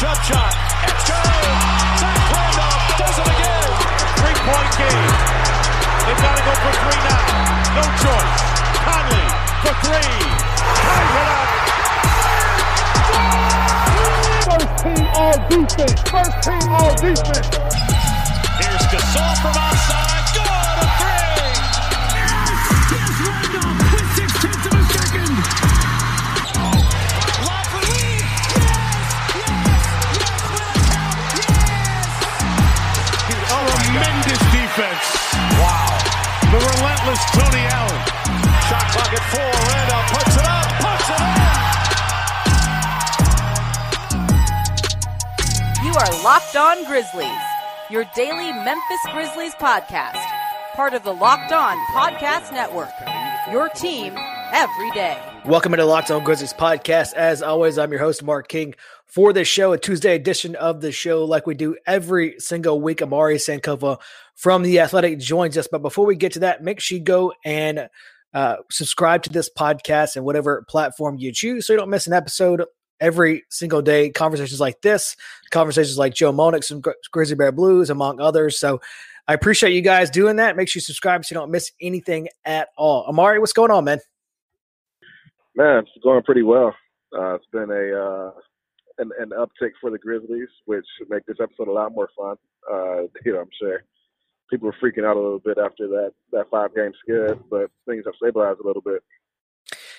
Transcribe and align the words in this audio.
Jump 0.00 0.20
shot. 0.26 0.52
It's 0.84 1.04
good. 1.06 1.44
Zach 2.02 2.18
Randolph 2.34 2.82
does 2.98 3.16
it 3.18 3.28
again. 3.30 3.70
Three-point 4.18 4.70
game. 4.76 5.12
They've 6.04 6.18
got 6.18 6.34
to 6.34 6.42
go 6.44 6.52
for 6.60 6.74
three 6.82 7.00
now. 7.06 7.22
No 7.78 7.84
choice. 8.02 8.34
Conley 8.84 9.24
for 9.62 9.74
three. 9.86 10.14
Ties 10.82 11.14
it 11.14 11.28
up. 11.30 11.48
First 14.44 14.70
team 14.82 15.06
all 15.14 15.36
defense. 15.48 16.00
First 16.10 16.36
team 16.42 16.64
all 16.68 16.92
defense. 16.98 17.48
Here's 18.60 18.84
Gasol 18.92 19.32
from 19.40 19.56
outside. 19.56 20.26
Good. 20.34 20.76
A 20.82 20.86
three. 20.98 21.54
Yes, 22.18 23.14
Randolph 23.24 23.78
with 23.94 24.08
six 24.16 24.28
tenths 24.42 24.66
of 24.66 24.74
a 24.74 24.84
second. 24.92 25.73
Relentless 37.04 37.30
Tony 37.32 37.60
Allen. 37.68 38.00
Shot 38.64 38.86
clock 38.92 39.12
at 39.12 39.24
four. 39.28 39.52
Randolph 39.68 40.08
puts 40.08 40.36
it 40.40 40.46
up. 40.48 40.64
Puts 40.80 41.08
it 41.10 41.20
in. 45.82 45.84
You 45.84 45.92
are 45.92 46.10
Locked 46.24 46.56
On 46.56 46.84
Grizzlies, 46.86 47.44
your 47.90 48.04
daily 48.14 48.52
Memphis 48.64 49.00
Grizzlies 49.12 49.54
podcast, 49.56 50.24
part 50.74 50.94
of 50.94 51.04
the 51.04 51.12
Locked 51.12 51.52
On 51.52 51.76
Podcast 51.88 52.52
Network. 52.52 52.94
Your 53.52 53.68
team 53.68 54.16
every 54.50 54.90
day. 54.92 55.33
Welcome 55.46 55.74
into 55.74 55.84
Locked 55.84 56.10
On 56.10 56.24
Grizzlies 56.24 56.54
podcast. 56.54 57.12
As 57.12 57.42
always, 57.42 57.76
I'm 57.76 57.90
your 57.90 58.00
host, 58.00 58.22
Mark 58.22 58.48
King, 58.48 58.74
for 59.04 59.30
this 59.34 59.46
show, 59.46 59.74
a 59.74 59.78
Tuesday 59.78 60.14
edition 60.14 60.56
of 60.56 60.80
the 60.80 60.90
show, 60.90 61.26
like 61.26 61.46
we 61.46 61.54
do 61.54 61.76
every 61.86 62.36
single 62.38 62.80
week. 62.80 63.02
Omari 63.02 63.36
Sankofa 63.36 64.00
from 64.36 64.62
The 64.62 64.80
Athletic 64.80 65.18
joins 65.18 65.58
us. 65.58 65.68
But 65.70 65.82
before 65.82 66.06
we 66.06 66.16
get 66.16 66.32
to 66.32 66.38
that, 66.40 66.62
make 66.62 66.80
sure 66.80 66.96
you 66.96 67.04
go 67.04 67.34
and 67.44 67.90
uh, 68.32 68.56
subscribe 68.70 69.22
to 69.24 69.30
this 69.30 69.50
podcast 69.50 70.16
and 70.16 70.24
whatever 70.24 70.64
platform 70.66 71.18
you 71.18 71.30
choose 71.30 71.66
so 71.66 71.74
you 71.74 71.78
don't 71.78 71.90
miss 71.90 72.06
an 72.06 72.14
episode 72.14 72.64
every 72.98 73.44
single 73.50 73.82
day. 73.82 74.08
Conversations 74.08 74.60
like 74.60 74.80
this, 74.80 75.14
conversations 75.50 75.98
like 75.98 76.14
Joe 76.14 76.32
Monix 76.32 76.70
and 76.70 76.82
Gri- 76.82 76.94
Grizzly 77.12 77.36
Bear 77.36 77.52
Blues, 77.52 77.90
among 77.90 78.18
others. 78.18 78.58
So 78.58 78.80
I 79.28 79.34
appreciate 79.34 79.74
you 79.74 79.82
guys 79.82 80.08
doing 80.08 80.36
that. 80.36 80.56
Make 80.56 80.68
sure 80.68 80.78
you 80.78 80.84
subscribe 80.84 81.22
so 81.22 81.34
you 81.34 81.38
don't 81.38 81.50
miss 81.50 81.70
anything 81.82 82.28
at 82.46 82.68
all. 82.78 83.04
Amari, 83.06 83.38
what's 83.40 83.52
going 83.52 83.70
on, 83.70 83.84
man? 83.84 84.00
Man, 85.56 85.78
it's 85.78 85.90
going 86.02 86.22
pretty 86.22 86.42
well. 86.42 86.74
Uh, 87.16 87.34
it's 87.34 87.46
been 87.52 87.70
a 87.70 87.96
uh, 87.96 88.30
an, 88.98 89.10
an 89.18 89.30
uptick 89.30 89.70
for 89.80 89.90
the 89.90 89.98
Grizzlies, 89.98 90.48
which 90.66 90.86
make 91.08 91.24
this 91.26 91.36
episode 91.40 91.68
a 91.68 91.72
lot 91.72 91.92
more 91.92 92.08
fun. 92.16 92.36
Uh, 92.70 93.02
you 93.24 93.32
know, 93.32 93.40
I'm 93.40 93.50
sure 93.60 93.84
people 94.50 94.66
were 94.66 94.76
freaking 94.82 95.06
out 95.06 95.16
a 95.16 95.20
little 95.20 95.38
bit 95.38 95.58
after 95.58 95.86
that 95.88 96.12
that 96.32 96.50
five 96.50 96.74
game 96.74 96.92
skid, 97.02 97.38
but 97.50 97.70
things 97.86 98.04
have 98.06 98.14
stabilized 98.16 98.60
a 98.60 98.66
little 98.66 98.82
bit. 98.82 99.02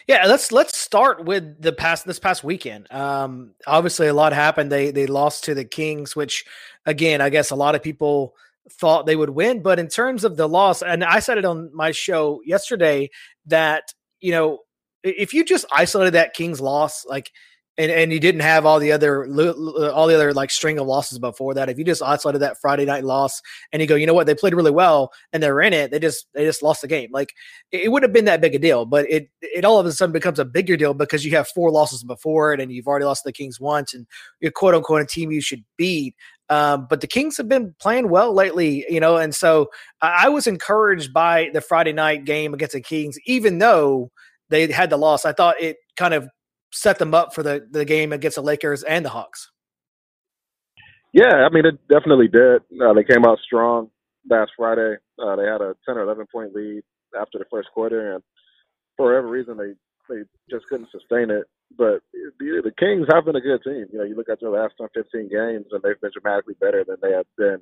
Yeah, 0.07 0.25
let's 0.27 0.51
let's 0.51 0.77
start 0.77 1.25
with 1.25 1.61
the 1.61 1.73
past 1.73 2.05
this 2.05 2.19
past 2.19 2.43
weekend. 2.43 2.91
Um, 2.91 3.53
obviously, 3.65 4.07
a 4.07 4.13
lot 4.13 4.33
happened. 4.33 4.71
They 4.71 4.91
they 4.91 5.07
lost 5.07 5.45
to 5.45 5.55
the 5.55 5.65
Kings, 5.65 6.15
which 6.15 6.45
again, 6.85 7.21
I 7.21 7.29
guess 7.29 7.49
a 7.49 7.55
lot 7.55 7.75
of 7.75 7.81
people 7.81 8.35
thought 8.69 9.05
they 9.05 9.15
would 9.15 9.31
win. 9.31 9.61
But 9.61 9.79
in 9.79 9.87
terms 9.87 10.23
of 10.23 10.37
the 10.37 10.47
loss, 10.47 10.81
and 10.83 11.03
I 11.03 11.19
said 11.19 11.37
it 11.37 11.45
on 11.45 11.71
my 11.73 11.91
show 11.91 12.41
yesterday 12.45 13.09
that 13.47 13.93
you 14.19 14.31
know 14.31 14.59
if 15.05 15.33
you 15.33 15.45
just 15.45 15.65
isolated 15.71 16.11
that 16.11 16.33
Kings 16.33 16.61
loss, 16.61 17.05
like. 17.05 17.31
And, 17.77 17.91
and 17.91 18.13
you 18.13 18.21
didn't 18.21 18.39
have 18.39 18.65
all 18.65 18.79
the 18.79 18.93
other 18.93 19.25
all 19.25 20.07
the 20.07 20.15
other 20.15 20.33
like 20.33 20.49
string 20.49 20.79
of 20.79 20.87
losses 20.87 21.19
before 21.19 21.53
that. 21.55 21.67
If 21.67 21.77
you 21.77 21.83
just 21.83 22.01
isolated 22.01 22.39
that 22.39 22.55
Friday 22.61 22.85
night 22.85 23.03
loss 23.03 23.41
and 23.73 23.81
you 23.81 23.87
go, 23.89 23.95
you 23.95 24.07
know 24.07 24.13
what, 24.13 24.27
they 24.27 24.33
played 24.33 24.55
really 24.55 24.71
well 24.71 25.11
and 25.33 25.43
they're 25.43 25.59
in 25.59 25.73
it, 25.73 25.91
they 25.91 25.99
just 25.99 26.25
they 26.33 26.45
just 26.45 26.63
lost 26.63 26.83
the 26.83 26.87
game. 26.87 27.09
Like 27.11 27.33
it, 27.73 27.91
wouldn't 27.91 28.07
have 28.07 28.13
been 28.13 28.23
that 28.25 28.39
big 28.39 28.55
a 28.55 28.59
deal, 28.59 28.85
but 28.85 29.05
it 29.11 29.29
it 29.41 29.65
all 29.65 29.77
of 29.77 29.85
a 29.85 29.91
sudden 29.91 30.13
becomes 30.13 30.39
a 30.39 30.45
bigger 30.45 30.77
deal 30.77 30.93
because 30.93 31.25
you 31.25 31.35
have 31.35 31.49
four 31.49 31.69
losses 31.69 32.01
before 32.05 32.53
it 32.53 32.61
and 32.61 32.71
you've 32.71 32.87
already 32.87 33.03
lost 33.03 33.25
the 33.25 33.33
Kings 33.33 33.59
once 33.59 33.93
and 33.93 34.07
you're 34.39 34.53
quote 34.53 34.73
unquote 34.73 35.01
a 35.01 35.05
team 35.05 35.29
you 35.29 35.41
should 35.41 35.65
beat. 35.75 36.15
Um, 36.49 36.87
but 36.89 37.01
the 37.01 37.07
Kings 37.07 37.35
have 37.35 37.49
been 37.49 37.75
playing 37.81 38.07
well 38.07 38.33
lately, 38.33 38.85
you 38.87 39.01
know, 39.01 39.17
and 39.17 39.35
so 39.35 39.67
I, 40.01 40.27
I 40.27 40.29
was 40.29 40.47
encouraged 40.47 41.11
by 41.11 41.49
the 41.51 41.59
Friday 41.59 41.91
night 41.91 42.23
game 42.23 42.53
against 42.53 42.71
the 42.73 42.79
Kings, 42.79 43.17
even 43.25 43.57
though 43.57 44.11
they 44.49 44.71
had 44.71 44.89
the 44.89 44.97
loss. 44.97 45.25
I 45.25 45.33
thought 45.33 45.61
it 45.61 45.77
kind 45.97 46.13
of 46.13 46.29
set 46.71 46.99
them 46.99 47.13
up 47.13 47.33
for 47.33 47.43
the, 47.43 47.67
the 47.69 47.85
game 47.85 48.11
against 48.11 48.35
the 48.35 48.41
Lakers 48.41 48.83
and 48.83 49.05
the 49.05 49.09
Hawks. 49.09 49.51
Yeah, 51.13 51.47
I 51.47 51.49
mean, 51.49 51.65
it 51.65 51.79
definitely 51.87 52.27
did. 52.27 52.61
Uh, 52.81 52.93
they 52.93 53.03
came 53.03 53.23
out 53.25 53.39
strong 53.45 53.89
last 54.29 54.51
Friday. 54.57 54.95
Uh, 55.17 55.35
they 55.37 55.45
had 55.45 55.61
a 55.61 55.75
10 55.85 55.97
or 55.97 56.01
11 56.01 56.25
point 56.31 56.53
lead 56.53 56.83
after 57.19 57.39
the 57.39 57.45
first 57.49 57.69
quarter, 57.73 58.15
and 58.15 58.23
for 58.97 59.07
whatever 59.07 59.29
reason, 59.29 59.57
they 59.57 59.73
they 60.09 60.21
just 60.49 60.67
couldn't 60.67 60.89
sustain 60.91 61.31
it. 61.31 61.45
But 61.77 62.01
the, 62.13 62.61
the 62.63 62.71
Kings 62.77 63.07
have 63.11 63.25
been 63.25 63.35
a 63.35 63.41
good 63.41 63.63
team. 63.63 63.85
You 63.91 63.99
know, 63.99 64.03
you 64.03 64.15
look 64.15 64.29
at 64.29 64.39
their 64.39 64.51
last 64.51 64.75
10, 64.77 64.87
15 64.93 65.29
games, 65.29 65.65
and 65.71 65.81
they've 65.81 65.99
been 65.99 66.11
dramatically 66.13 66.55
better 66.59 66.83
than 66.85 66.97
they 67.01 67.11
have 67.11 67.25
been 67.37 67.57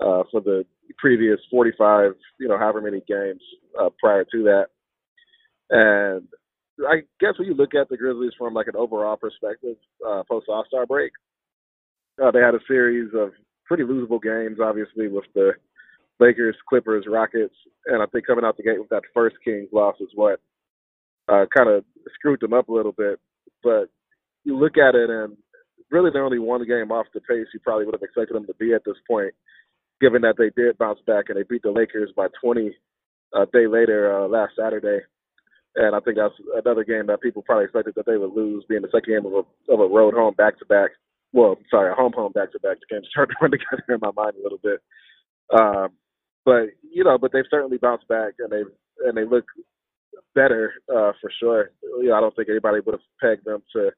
uh, 0.00 0.24
for 0.30 0.40
the 0.40 0.64
previous 0.96 1.38
45, 1.50 2.12
you 2.40 2.48
know, 2.48 2.58
however 2.58 2.80
many 2.80 3.02
games 3.06 3.42
uh, 3.80 3.90
prior 4.00 4.24
to 4.24 4.42
that. 4.44 4.66
And 5.70 6.28
I 6.88 7.02
guess 7.20 7.38
when 7.38 7.48
you 7.48 7.54
look 7.54 7.74
at 7.74 7.88
the 7.88 7.96
Grizzlies 7.96 8.32
from 8.38 8.54
like 8.54 8.68
an 8.68 8.76
overall 8.76 9.16
perspective, 9.16 9.76
uh, 10.06 10.22
post 10.28 10.46
All 10.48 10.64
Star 10.68 10.86
break, 10.86 11.12
uh, 12.22 12.30
they 12.30 12.40
had 12.40 12.54
a 12.54 12.60
series 12.66 13.10
of 13.14 13.30
pretty 13.66 13.84
losable 13.84 14.22
games, 14.22 14.58
obviously 14.62 15.08
with 15.08 15.24
the 15.34 15.52
Lakers, 16.20 16.56
Clippers, 16.68 17.04
Rockets, 17.08 17.54
and 17.86 18.02
I 18.02 18.06
think 18.06 18.26
coming 18.26 18.44
out 18.44 18.56
the 18.56 18.62
gate 18.62 18.80
with 18.80 18.88
that 18.88 19.02
first 19.14 19.36
Kings 19.44 19.68
loss 19.72 19.94
is 20.00 20.08
what 20.14 20.40
uh, 21.28 21.44
kind 21.56 21.68
of 21.70 21.84
screwed 22.14 22.40
them 22.40 22.52
up 22.52 22.68
a 22.68 22.72
little 22.72 22.92
bit. 22.92 23.20
But 23.62 23.88
you 24.44 24.56
look 24.56 24.78
at 24.78 24.94
it, 24.94 25.10
and 25.10 25.36
really 25.90 26.10
they're 26.12 26.24
only 26.24 26.38
one 26.38 26.66
game 26.66 26.90
off 26.90 27.06
the 27.14 27.20
pace 27.20 27.46
you 27.52 27.60
probably 27.60 27.84
would 27.84 27.94
have 27.94 28.02
expected 28.02 28.34
them 28.34 28.46
to 28.46 28.54
be 28.54 28.74
at 28.74 28.82
this 28.84 28.96
point, 29.08 29.32
given 30.00 30.22
that 30.22 30.36
they 30.38 30.50
did 30.60 30.78
bounce 30.78 31.00
back 31.06 31.26
and 31.28 31.38
they 31.38 31.44
beat 31.48 31.62
the 31.62 31.70
Lakers 31.70 32.10
by 32.16 32.26
20 32.42 32.72
a 33.34 33.46
day 33.46 33.66
later 33.66 34.18
uh, 34.24 34.28
last 34.28 34.52
Saturday. 34.58 35.04
And 35.76 35.94
I 35.94 36.00
think 36.00 36.16
that's 36.16 36.34
another 36.56 36.84
game 36.84 37.06
that 37.06 37.20
people 37.20 37.42
probably 37.42 37.64
expected 37.64 37.94
that 37.96 38.06
they 38.06 38.16
would 38.16 38.32
lose, 38.32 38.64
being 38.68 38.82
the 38.82 38.88
second 38.88 39.12
game 39.14 39.26
of 39.26 39.32
a, 39.32 39.72
of 39.72 39.80
a 39.80 39.86
road 39.86 40.14
home 40.14 40.34
back 40.34 40.58
to 40.58 40.66
back. 40.66 40.90
Well, 41.32 41.56
sorry, 41.70 41.92
a 41.92 41.94
home 41.94 42.12
home 42.12 42.32
back 42.32 42.52
to 42.52 42.60
back. 42.60 42.78
The 42.80 42.94
games 42.94 43.08
started 43.10 43.34
to 43.34 43.38
run 43.42 43.50
together 43.52 43.84
in 43.88 44.00
my 44.00 44.10
mind 44.16 44.34
a 44.38 44.42
little 44.42 44.58
bit. 44.62 44.80
Um, 45.52 45.88
but 46.44 46.70
you 46.82 47.04
know, 47.04 47.18
but 47.18 47.32
they've 47.32 47.44
certainly 47.50 47.78
bounced 47.78 48.08
back, 48.08 48.34
and 48.38 48.50
they 48.50 48.62
and 49.06 49.16
they 49.16 49.24
look 49.24 49.44
better 50.34 50.74
uh, 50.88 51.12
for 51.20 51.30
sure. 51.38 51.70
You 51.82 52.08
know, 52.08 52.14
I 52.14 52.20
don't 52.20 52.34
think 52.34 52.48
anybody 52.48 52.80
would 52.84 52.94
have 52.94 53.08
pegged 53.20 53.44
them 53.44 53.62
to 53.74 53.90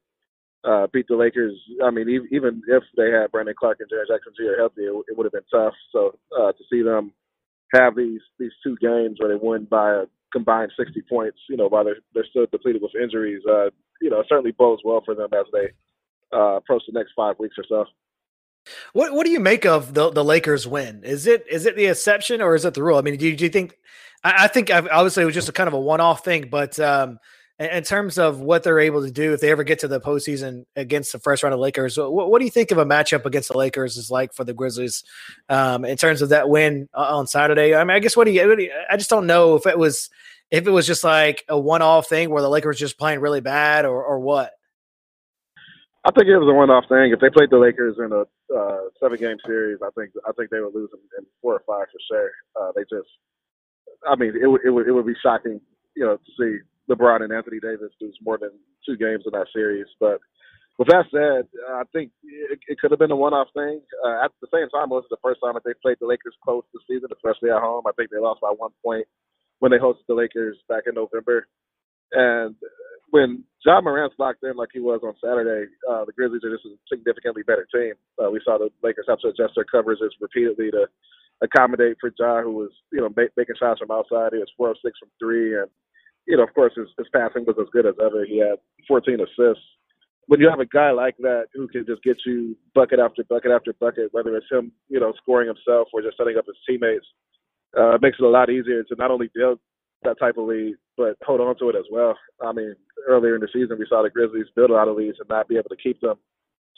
uh, 0.64 0.86
beat 0.92 1.06
the 1.08 1.16
Lakers. 1.16 1.54
I 1.84 1.90
mean, 1.90 2.08
e- 2.08 2.34
even 2.34 2.62
if 2.68 2.82
they 2.96 3.10
had 3.10 3.30
Brandon 3.30 3.54
Clarke 3.58 3.78
and 3.80 3.88
Jaren 3.90 4.08
Jackson 4.08 4.32
Jr. 4.36 4.58
healthy, 4.58 4.82
it, 4.82 5.04
it 5.08 5.16
would 5.16 5.24
have 5.24 5.32
been 5.32 5.48
tough. 5.52 5.74
So 5.92 6.18
uh, 6.38 6.52
to 6.52 6.64
see 6.70 6.82
them 6.82 7.12
have 7.72 7.96
these 7.96 8.20
these 8.38 8.52
two 8.64 8.76
games 8.80 9.18
where 9.18 9.28
they 9.28 9.40
win 9.40 9.64
by 9.64 9.92
a 9.92 10.04
combined 10.32 10.72
60 10.78 11.02
points, 11.08 11.38
you 11.48 11.56
know, 11.56 11.68
while 11.68 11.84
they're 11.84 11.98
they're 12.14 12.26
still 12.28 12.46
depleted 12.50 12.82
with 12.82 12.92
injuries, 13.00 13.42
uh, 13.48 13.70
you 14.00 14.10
know, 14.10 14.22
certainly 14.28 14.52
bodes 14.52 14.82
well 14.84 15.02
for 15.04 15.14
them 15.14 15.28
as 15.32 15.46
they 15.52 15.68
uh, 16.36 16.56
approach 16.56 16.82
the 16.86 16.98
next 16.98 17.12
five 17.16 17.36
weeks 17.38 17.56
or 17.58 17.64
so. 17.68 17.84
What 18.92 19.12
what 19.12 19.24
do 19.24 19.32
you 19.32 19.40
make 19.40 19.64
of 19.64 19.94
the 19.94 20.10
the 20.10 20.24
Lakers 20.24 20.66
win? 20.66 21.02
Is 21.04 21.26
it 21.26 21.44
is 21.50 21.66
it 21.66 21.76
the 21.76 21.86
exception 21.86 22.40
or 22.40 22.54
is 22.54 22.64
it 22.64 22.74
the 22.74 22.82
rule? 22.82 22.98
I 22.98 23.02
mean, 23.02 23.16
do 23.16 23.26
you, 23.28 23.36
do 23.36 23.44
you 23.44 23.50
think? 23.50 23.76
I, 24.22 24.44
I 24.44 24.48
think 24.48 24.70
obviously 24.70 25.22
it 25.22 25.26
was 25.26 25.34
just 25.34 25.48
a 25.48 25.52
kind 25.52 25.68
of 25.68 25.74
a 25.74 25.80
one 25.80 26.00
off 26.00 26.24
thing, 26.24 26.48
but 26.50 26.78
um, 26.78 27.18
in, 27.60 27.84
terms 27.84 28.18
of 28.18 28.40
what 28.40 28.62
they're 28.62 28.80
able 28.80 29.04
to 29.04 29.10
do 29.10 29.34
if 29.34 29.40
they 29.40 29.50
ever 29.50 29.64
get 29.64 29.80
to 29.80 29.88
the 29.88 30.00
postseason 30.00 30.64
against 30.76 31.12
the 31.12 31.18
first 31.18 31.42
round 31.42 31.52
of 31.52 31.60
Lakers, 31.60 31.98
what, 31.98 32.30
what 32.30 32.38
do 32.38 32.46
you 32.46 32.50
think 32.50 32.70
of 32.70 32.78
a 32.78 32.86
matchup 32.86 33.26
against 33.26 33.50
the 33.50 33.58
Lakers 33.58 33.98
is 33.98 34.10
like 34.10 34.32
for 34.32 34.44
the 34.44 34.54
Grizzlies 34.54 35.04
um, 35.50 35.84
in 35.84 35.98
terms 35.98 36.22
of 36.22 36.30
that 36.30 36.48
win 36.48 36.88
on 36.94 37.26
Saturday? 37.26 37.74
I 37.74 37.84
mean, 37.84 37.96
I 37.96 37.98
guess 37.98 38.16
what 38.16 38.24
do 38.24 38.30
you? 38.30 38.48
What 38.48 38.56
do 38.56 38.64
you 38.64 38.72
I 38.90 38.96
just 38.96 39.10
don't 39.10 39.26
know 39.26 39.56
if 39.56 39.66
it 39.66 39.78
was 39.78 40.08
if 40.50 40.66
it 40.66 40.70
was 40.70 40.86
just 40.86 41.04
like 41.04 41.44
a 41.48 41.58
one 41.58 41.82
off 41.82 42.08
thing 42.08 42.30
where 42.30 42.42
the 42.42 42.48
Lakers 42.48 42.78
just 42.78 42.98
playing 42.98 43.20
really 43.20 43.42
bad 43.42 43.84
or 43.84 44.02
or 44.02 44.18
what. 44.18 44.52
I 46.02 46.10
think 46.12 46.28
it 46.28 46.38
was 46.38 46.48
a 46.48 46.54
one-off 46.56 46.88
thing. 46.88 47.12
If 47.12 47.20
they 47.20 47.28
played 47.28 47.50
the 47.50 47.58
Lakers 47.58 47.96
in 47.98 48.10
a 48.10 48.24
uh, 48.56 48.88
seven-game 48.98 49.36
series, 49.44 49.80
I 49.84 49.90
think 49.94 50.12
I 50.26 50.32
think 50.32 50.48
they 50.48 50.60
would 50.60 50.74
lose 50.74 50.88
in, 50.94 51.00
in 51.18 51.26
four 51.42 51.52
or 51.52 51.62
five 51.66 51.88
for 51.92 52.00
sure. 52.08 52.30
Uh, 52.58 52.72
they 52.74 52.82
just, 52.88 53.08
I 54.08 54.16
mean, 54.16 54.32
it 54.40 54.46
would 54.46 54.62
it 54.64 54.70
would 54.70 54.88
it 54.88 54.92
would 54.92 55.04
be 55.04 55.14
shocking, 55.22 55.60
you 55.94 56.06
know, 56.06 56.16
to 56.16 56.32
see 56.38 56.58
LeBron 56.88 57.22
and 57.22 57.32
Anthony 57.32 57.60
Davis 57.60 57.92
lose 58.00 58.16
more 58.22 58.38
than 58.38 58.50
two 58.86 58.96
games 58.96 59.24
in 59.26 59.32
that 59.32 59.46
series. 59.52 59.86
But 59.98 60.20
with 60.78 60.88
that 60.88 61.04
said, 61.12 61.44
I 61.68 61.82
think 61.92 62.10
it, 62.24 62.58
it 62.66 62.78
could 62.80 62.90
have 62.90 62.98
been 62.98 63.10
a 63.10 63.16
one-off 63.16 63.48
thing. 63.52 63.82
Uh, 64.04 64.24
at 64.24 64.32
the 64.40 64.48
same 64.52 64.68
time, 64.70 64.88
it 64.88 64.96
was 64.96 65.04
the 65.10 65.20
first 65.22 65.40
time 65.44 65.54
that 65.54 65.64
they 65.64 65.74
played 65.82 65.98
the 66.00 66.06
Lakers 66.06 66.36
close 66.42 66.64
this 66.72 66.82
season, 66.88 67.10
especially 67.12 67.50
at 67.50 67.60
home. 67.60 67.84
I 67.86 67.92
think 67.92 68.10
they 68.10 68.18
lost 68.18 68.40
by 68.40 68.54
one 68.56 68.72
point 68.84 69.06
when 69.58 69.70
they 69.70 69.78
hosted 69.78 70.08
the 70.08 70.14
Lakers 70.14 70.56
back 70.68 70.84
in 70.86 70.94
November. 70.94 71.46
And 72.12 72.56
when 73.10 73.44
Ja 73.64 73.80
Morant's 73.80 74.16
locked 74.18 74.42
in 74.42 74.56
like 74.56 74.70
he 74.72 74.80
was 74.80 75.00
on 75.04 75.14
Saturday, 75.22 75.70
uh, 75.90 76.04
the 76.04 76.12
Grizzlies 76.12 76.42
are 76.44 76.54
just 76.54 76.66
a 76.66 76.74
significantly 76.88 77.42
better 77.42 77.66
team. 77.72 77.94
Uh, 78.18 78.30
we 78.30 78.40
saw 78.44 78.58
the 78.58 78.70
Lakers 78.82 79.06
have 79.08 79.20
to 79.20 79.28
adjust 79.28 79.54
their 79.54 79.66
coverages 79.68 80.16
repeatedly 80.20 80.70
to 80.70 80.86
accommodate 81.42 81.96
for 82.00 82.12
Ja, 82.18 82.42
who 82.42 82.52
was 82.52 82.70
you 82.92 83.00
know 83.00 83.10
make, 83.16 83.30
making 83.36 83.56
shots 83.58 83.80
from 83.80 83.90
outside. 83.90 84.32
He 84.32 84.38
was 84.38 84.52
four 84.56 84.70
of 84.70 84.76
six 84.84 84.98
from 84.98 85.10
three, 85.18 85.58
and 85.58 85.68
you 86.30 86.36
know 86.36 86.44
of 86.44 86.54
course 86.54 86.72
his, 86.76 86.88
his 86.96 87.08
passing 87.12 87.44
was 87.44 87.56
as 87.60 87.66
good 87.72 87.86
as 87.86 87.94
ever. 88.00 88.24
He 88.24 88.38
had 88.38 88.56
14 88.88 89.18
assists. 89.20 89.64
When 90.26 90.38
you 90.38 90.48
have 90.48 90.60
a 90.60 90.66
guy 90.66 90.92
like 90.92 91.16
that 91.18 91.46
who 91.52 91.66
can 91.66 91.84
just 91.84 92.02
get 92.04 92.16
you 92.24 92.56
bucket 92.72 93.00
after 93.00 93.24
bucket 93.24 93.50
after 93.50 93.72
bucket, 93.74 94.12
whether 94.12 94.36
it's 94.36 94.46
him 94.50 94.72
you 94.88 95.00
know 95.00 95.12
scoring 95.20 95.48
himself 95.48 95.88
or 95.92 96.02
just 96.02 96.16
setting 96.16 96.38
up 96.38 96.46
his 96.46 96.56
teammates, 96.66 97.06
uh, 97.76 97.96
it 97.96 98.02
makes 98.02 98.18
it 98.18 98.24
a 98.24 98.28
lot 98.28 98.48
easier 98.48 98.84
to 98.84 98.94
not 98.96 99.10
only 99.10 99.28
build 99.34 99.58
that 100.02 100.18
type 100.18 100.38
of 100.38 100.46
lead, 100.46 100.76
but 100.96 101.16
hold 101.26 101.40
on 101.40 101.58
to 101.58 101.68
it 101.68 101.76
as 101.76 101.84
well. 101.90 102.16
I 102.42 102.52
mean, 102.52 102.74
earlier 103.06 103.34
in 103.34 103.40
the 103.40 103.48
season, 103.52 103.76
we 103.78 103.86
saw 103.88 104.02
the 104.02 104.10
Grizzlies 104.10 104.46
build 104.56 104.70
a 104.70 104.74
lot 104.74 104.88
of 104.88 104.96
leads 104.96 105.18
and 105.20 105.28
not 105.28 105.48
be 105.48 105.56
able 105.56 105.68
to 105.68 105.76
keep 105.76 106.00
them. 106.00 106.16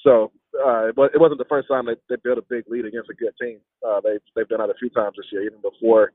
So, 0.02 0.32
uh, 0.58 0.88
it 0.88 1.20
wasn't 1.20 1.38
the 1.38 1.49
first 1.49 1.69
time 1.69 1.87
they, 1.87 1.94
they 2.08 2.16
built 2.25 2.38
a 2.38 2.43
big 2.43 2.64
lead 2.69 2.84
against 2.84 3.10
a 3.10 3.14
good 3.14 3.32
team. 3.40 3.60
Uh, 3.87 4.00
they 4.00 4.19
they've 4.34 4.49
done 4.49 4.58
that 4.58 4.70
a 4.70 4.78
few 4.78 4.90
times 4.90 5.14
this 5.16 5.26
year, 5.31 5.43
even 5.43 5.60
before 5.62 6.12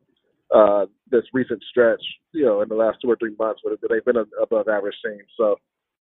uh, 0.53 0.85
this 1.09 1.23
recent 1.33 1.63
stretch. 1.69 2.01
You 2.33 2.45
know, 2.45 2.61
in 2.61 2.69
the 2.69 2.75
last 2.75 2.97
two 3.01 3.09
or 3.09 3.15
three 3.15 3.35
months, 3.39 3.61
where 3.63 3.75
they've 3.89 4.05
been 4.05 4.23
above 4.41 4.67
average 4.67 4.95
team. 5.03 5.19
So, 5.37 5.55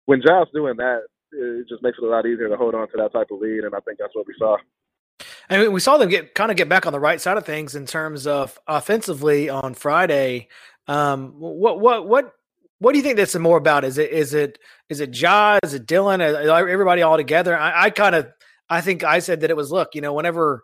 when 0.05 0.21
Giles 0.25 0.49
doing 0.53 0.75
that, 0.77 1.01
it 1.31 1.67
just 1.69 1.83
makes 1.83 1.97
it 1.97 2.05
a 2.05 2.09
lot 2.09 2.25
easier 2.25 2.49
to 2.49 2.57
hold 2.57 2.75
on 2.75 2.87
to 2.89 2.97
that 2.97 3.13
type 3.13 3.27
of 3.31 3.39
lead, 3.39 3.63
and 3.63 3.73
I 3.75 3.79
think 3.79 3.99
that's 3.99 4.15
what 4.15 4.27
we 4.27 4.35
saw. 4.37 4.57
And 5.49 5.73
we 5.73 5.79
saw 5.79 5.97
them 5.97 6.09
get 6.09 6.33
kind 6.33 6.51
of 6.51 6.57
get 6.57 6.69
back 6.69 6.85
on 6.85 6.93
the 6.93 6.99
right 6.99 7.21
side 7.21 7.37
of 7.37 7.45
things 7.45 7.75
in 7.75 7.85
terms 7.85 8.27
of 8.27 8.59
offensively 8.67 9.49
on 9.49 9.73
Friday. 9.73 10.49
Um, 10.87 11.33
what 11.37 11.79
what 11.79 12.07
what 12.07 12.33
what 12.79 12.91
do 12.91 12.97
you 12.97 13.03
think 13.03 13.17
that's 13.17 13.35
more 13.35 13.57
about? 13.57 13.83
Is 13.83 13.97
it 13.97 14.11
is 14.11 14.33
it 14.33 14.59
is 14.89 14.99
it 14.99 15.15
Ja? 15.15 15.59
Is 15.63 15.73
it 15.73 15.85
Dillon? 15.85 16.21
Everybody 16.21 17.01
all 17.01 17.17
together? 17.17 17.57
I, 17.57 17.85
I 17.85 17.89
kind 17.89 18.15
of 18.15 18.27
I 18.69 18.81
think 18.81 19.03
I 19.03 19.19
said 19.19 19.41
that 19.41 19.49
it 19.49 19.57
was 19.57 19.71
look, 19.71 19.89
you 19.93 20.01
know, 20.01 20.13
whenever 20.13 20.63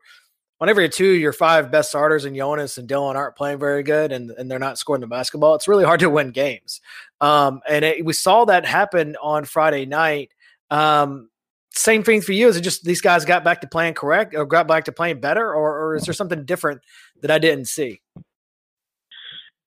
whenever 0.62 0.80
your 0.80 0.92
two 0.92 1.08
your 1.08 1.34
five 1.34 1.72
best 1.72 1.90
starters 1.90 2.24
and 2.24 2.36
Jonas 2.36 2.78
and 2.78 2.88
Dillon 2.88 3.18
aren't 3.18 3.36
playing 3.36 3.58
very 3.58 3.82
good 3.82 4.12
and, 4.12 4.30
and 4.30 4.50
they're 4.50 4.60
not 4.60 4.78
scoring 4.78 5.02
the 5.02 5.08
basketball, 5.08 5.56
it's 5.56 5.68
really 5.68 5.84
hard 5.84 6.02
to 6.02 6.10
win 6.10 6.30
games. 6.30 6.82
Um, 7.20 7.62
and 7.68 7.84
it, 7.84 8.06
we 8.06 8.14
saw 8.14 8.46
that 8.46 8.64
happen 8.68 9.16
on 9.24 9.46
Friday 9.46 9.88
night. 9.88 10.30
Um, 10.70 11.32
same 11.74 12.04
thing 12.04 12.22
for 12.22 12.34
you. 12.34 12.48
Is 12.48 12.58
it 12.58 12.62
just 12.62 12.84
these 12.84 13.02
guys 13.02 13.26
got 13.26 13.44
back 13.44 13.62
to 13.62 13.68
playing 13.68 13.96
correct 13.96 14.36
or 14.36 14.46
got 14.46 14.68
back 14.68 14.84
to 14.84 14.92
playing 14.92 15.20
better, 15.20 15.52
or, 15.52 15.80
or 15.80 15.96
is 15.96 16.04
there 16.04 16.14
something 16.14 16.46
different 16.46 16.82
that 17.24 17.32
I 17.32 17.40
didn't 17.40 17.66
see? 17.66 18.00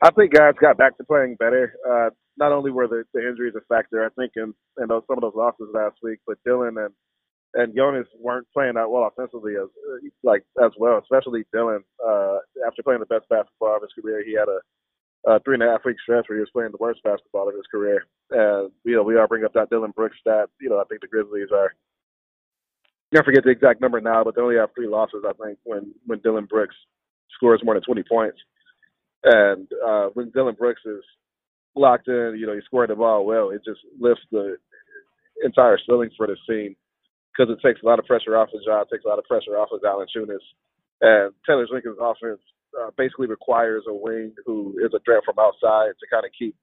I 0.00 0.10
think 0.12 0.32
guys 0.32 0.54
got 0.60 0.78
back 0.78 0.96
to 0.98 1.04
playing 1.04 1.34
better. 1.40 1.74
Uh, 1.90 2.10
not 2.36 2.52
only 2.52 2.70
were 2.70 2.86
the, 2.86 3.02
the 3.12 3.28
injuries 3.28 3.54
a 3.56 3.74
factor, 3.74 4.04
I 4.04 4.10
think 4.10 4.30
in, 4.36 4.54
in 4.80 4.86
those, 4.86 5.02
some 5.08 5.18
of 5.18 5.22
those 5.22 5.34
losses 5.34 5.66
last 5.74 5.96
week, 6.04 6.20
but 6.24 6.38
Dylan 6.46 6.84
and 6.84 6.94
and 7.54 7.74
Jonas 7.74 8.06
weren't 8.18 8.46
playing 8.52 8.74
that 8.74 8.90
well 8.90 9.06
offensively 9.06 9.54
as 9.54 9.68
like 10.22 10.42
as 10.62 10.72
well, 10.76 10.98
especially 10.98 11.44
Dillon. 11.52 11.82
Uh, 12.04 12.38
after 12.66 12.82
playing 12.82 13.00
the 13.00 13.06
best 13.06 13.28
basketball 13.28 13.76
of 13.76 13.82
his 13.82 13.92
career, 13.94 14.24
he 14.24 14.34
had 14.34 14.48
a, 14.48 15.30
a 15.30 15.40
three 15.40 15.54
and 15.54 15.62
a 15.62 15.70
half 15.70 15.84
week 15.84 15.96
stretch 16.02 16.26
where 16.28 16.38
he 16.38 16.40
was 16.40 16.50
playing 16.52 16.72
the 16.72 16.82
worst 16.82 17.02
basketball 17.04 17.48
of 17.48 17.54
his 17.54 17.66
career. 17.70 18.06
And 18.30 18.70
you 18.84 18.96
know, 18.96 19.04
we 19.04 19.16
all 19.16 19.28
bring 19.28 19.44
up 19.44 19.52
that 19.54 19.70
Dillon 19.70 19.92
Brooks 19.94 20.16
stat. 20.20 20.50
You 20.60 20.68
know, 20.70 20.80
I 20.80 20.84
think 20.84 21.00
the 21.00 21.08
Grizzlies 21.08 21.52
are. 21.52 21.74
I 23.16 23.22
forget 23.22 23.44
the 23.44 23.50
exact 23.50 23.80
number 23.80 24.00
now, 24.00 24.24
but 24.24 24.34
they 24.34 24.42
only 24.42 24.56
have 24.56 24.70
three 24.74 24.88
losses. 24.88 25.22
I 25.26 25.32
think 25.44 25.58
when 25.62 25.94
when 26.06 26.18
Dillon 26.20 26.46
Brooks 26.46 26.74
scores 27.36 27.62
more 27.64 27.74
than 27.74 27.82
20 27.82 28.02
points. 28.08 28.38
And 29.22 29.68
uh, 29.86 30.08
when 30.14 30.30
Dillon 30.30 30.54
Brooks 30.58 30.82
is 30.84 31.02
locked 31.74 32.08
in, 32.08 32.36
you 32.38 32.46
know, 32.46 32.54
he's 32.54 32.64
scoring 32.64 32.90
the 32.90 32.96
ball 32.96 33.24
well, 33.24 33.50
it 33.50 33.62
just 33.64 33.80
lifts 33.98 34.22
the 34.30 34.56
entire 35.44 35.78
ceiling 35.86 36.10
for 36.16 36.26
the 36.26 36.36
team 36.48 36.76
because 37.34 37.50
it 37.50 37.58
takes 37.66 37.82
a 37.82 37.86
lot 37.86 37.98
of 37.98 38.06
pressure 38.06 38.36
off 38.38 38.54
of 38.54 38.62
John, 38.64 38.86
takes 38.86 39.04
a 39.04 39.08
lot 39.08 39.18
of 39.18 39.26
pressure 39.26 39.58
off 39.58 39.74
of 39.74 39.82
Valanciunas. 39.82 40.44
And 41.02 41.34
Taylor 41.46 41.66
Jenkins' 41.66 41.98
offense 42.00 42.40
uh, 42.78 42.90
basically 42.96 43.26
requires 43.26 43.82
a 43.88 43.94
wing 43.94 44.32
who 44.46 44.78
is 44.78 44.94
a 44.94 45.02
threat 45.02 45.26
from 45.26 45.38
outside 45.38 45.98
to 45.98 46.06
kind 46.10 46.24
of 46.24 46.30
keep 46.38 46.54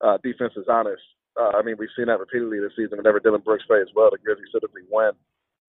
uh, 0.00 0.16
defenses 0.24 0.64
honest. 0.68 1.02
Uh, 1.36 1.52
I 1.52 1.62
mean, 1.62 1.76
we've 1.78 1.92
seen 1.96 2.06
that 2.06 2.20
repeatedly 2.20 2.60
this 2.60 2.72
season. 2.76 2.96
Whenever 2.96 3.20
Dillon 3.20 3.44
Brooks 3.44 3.68
plays 3.68 3.92
well, 3.94 4.08
the 4.10 4.16
Grizzlies 4.16 4.48
typically 4.52 4.88
win. 4.88 5.12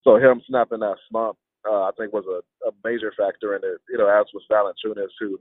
So 0.02 0.16
him 0.16 0.40
snapping 0.48 0.80
that 0.80 0.96
slump, 1.10 1.36
uh, 1.68 1.84
I 1.84 1.90
think, 1.98 2.12
was 2.12 2.24
a, 2.24 2.40
a 2.68 2.72
major 2.80 3.12
factor 3.12 3.52
in 3.52 3.60
it. 3.60 3.80
You 3.92 3.98
know, 3.98 4.08
as 4.08 4.24
was 4.32 4.48
Valanciunas, 4.48 5.12
who 5.20 5.38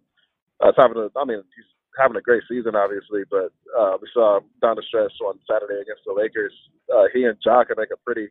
uh, 0.59 0.75
having 0.75 0.97
a, 0.99 1.07
I 1.15 1.23
mean, 1.23 1.39
he's 1.55 1.71
having 1.95 2.17
a 2.17 2.21
great 2.21 2.43
season, 2.49 2.75
obviously, 2.75 3.23
but 3.31 3.55
uh, 3.71 3.95
we 4.01 4.07
saw 4.13 4.39
down 4.61 4.75
the 4.75 4.83
stretch 4.87 5.15
on 5.23 5.39
Saturday 5.47 5.79
against 5.79 6.03
the 6.05 6.13
Lakers. 6.13 6.53
Uh, 6.91 7.07
he 7.13 7.23
and 7.23 7.37
Ja 7.43 7.63
can 7.63 7.75
make 7.77 7.91
a 7.93 8.03
pretty 8.03 8.27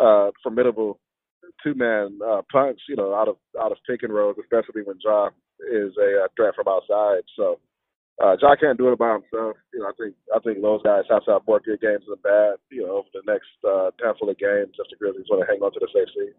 uh, 0.00 0.30
formidable 0.42 0.98
two-man 1.62 2.18
uh, 2.26 2.42
punch, 2.50 2.80
you 2.88 2.96
know, 2.96 3.14
out 3.14 3.28
of 3.28 3.36
out 3.60 3.72
of 3.72 3.78
pick 3.88 4.02
and 4.02 4.12
rolls, 4.12 4.36
especially 4.40 4.82
when 4.82 4.96
Ja 5.02 5.28
is 5.72 5.92
a 5.98 6.24
uh, 6.24 6.28
threat 6.36 6.54
from 6.54 6.68
outside. 6.68 7.22
So 7.36 7.58
uh, 8.22 8.36
Ja 8.40 8.56
can't 8.56 8.78
do 8.78 8.92
it 8.92 8.98
by 8.98 9.12
himself. 9.12 9.56
You 9.72 9.80
know, 9.80 9.86
I 9.86 9.92
think 9.98 10.14
I 10.34 10.38
think 10.40 10.62
those 10.62 10.82
guys 10.82 11.04
have 11.10 11.24
to 11.24 11.32
have 11.32 11.42
more 11.46 11.60
good 11.60 11.80
games 11.80 12.04
than 12.08 12.18
bad. 12.22 12.56
You 12.70 12.86
know, 12.86 12.98
over 12.98 13.08
the 13.12 13.22
next 13.26 13.48
uh, 13.66 13.90
handful 14.02 14.30
of 14.30 14.38
games, 14.38 14.74
if 14.78 14.86
the 14.90 14.96
Grizzlies 14.96 15.26
want 15.30 15.42
to 15.42 15.52
hang 15.52 15.62
on 15.62 15.72
to 15.72 15.80
the 15.80 15.88
safe. 15.92 16.34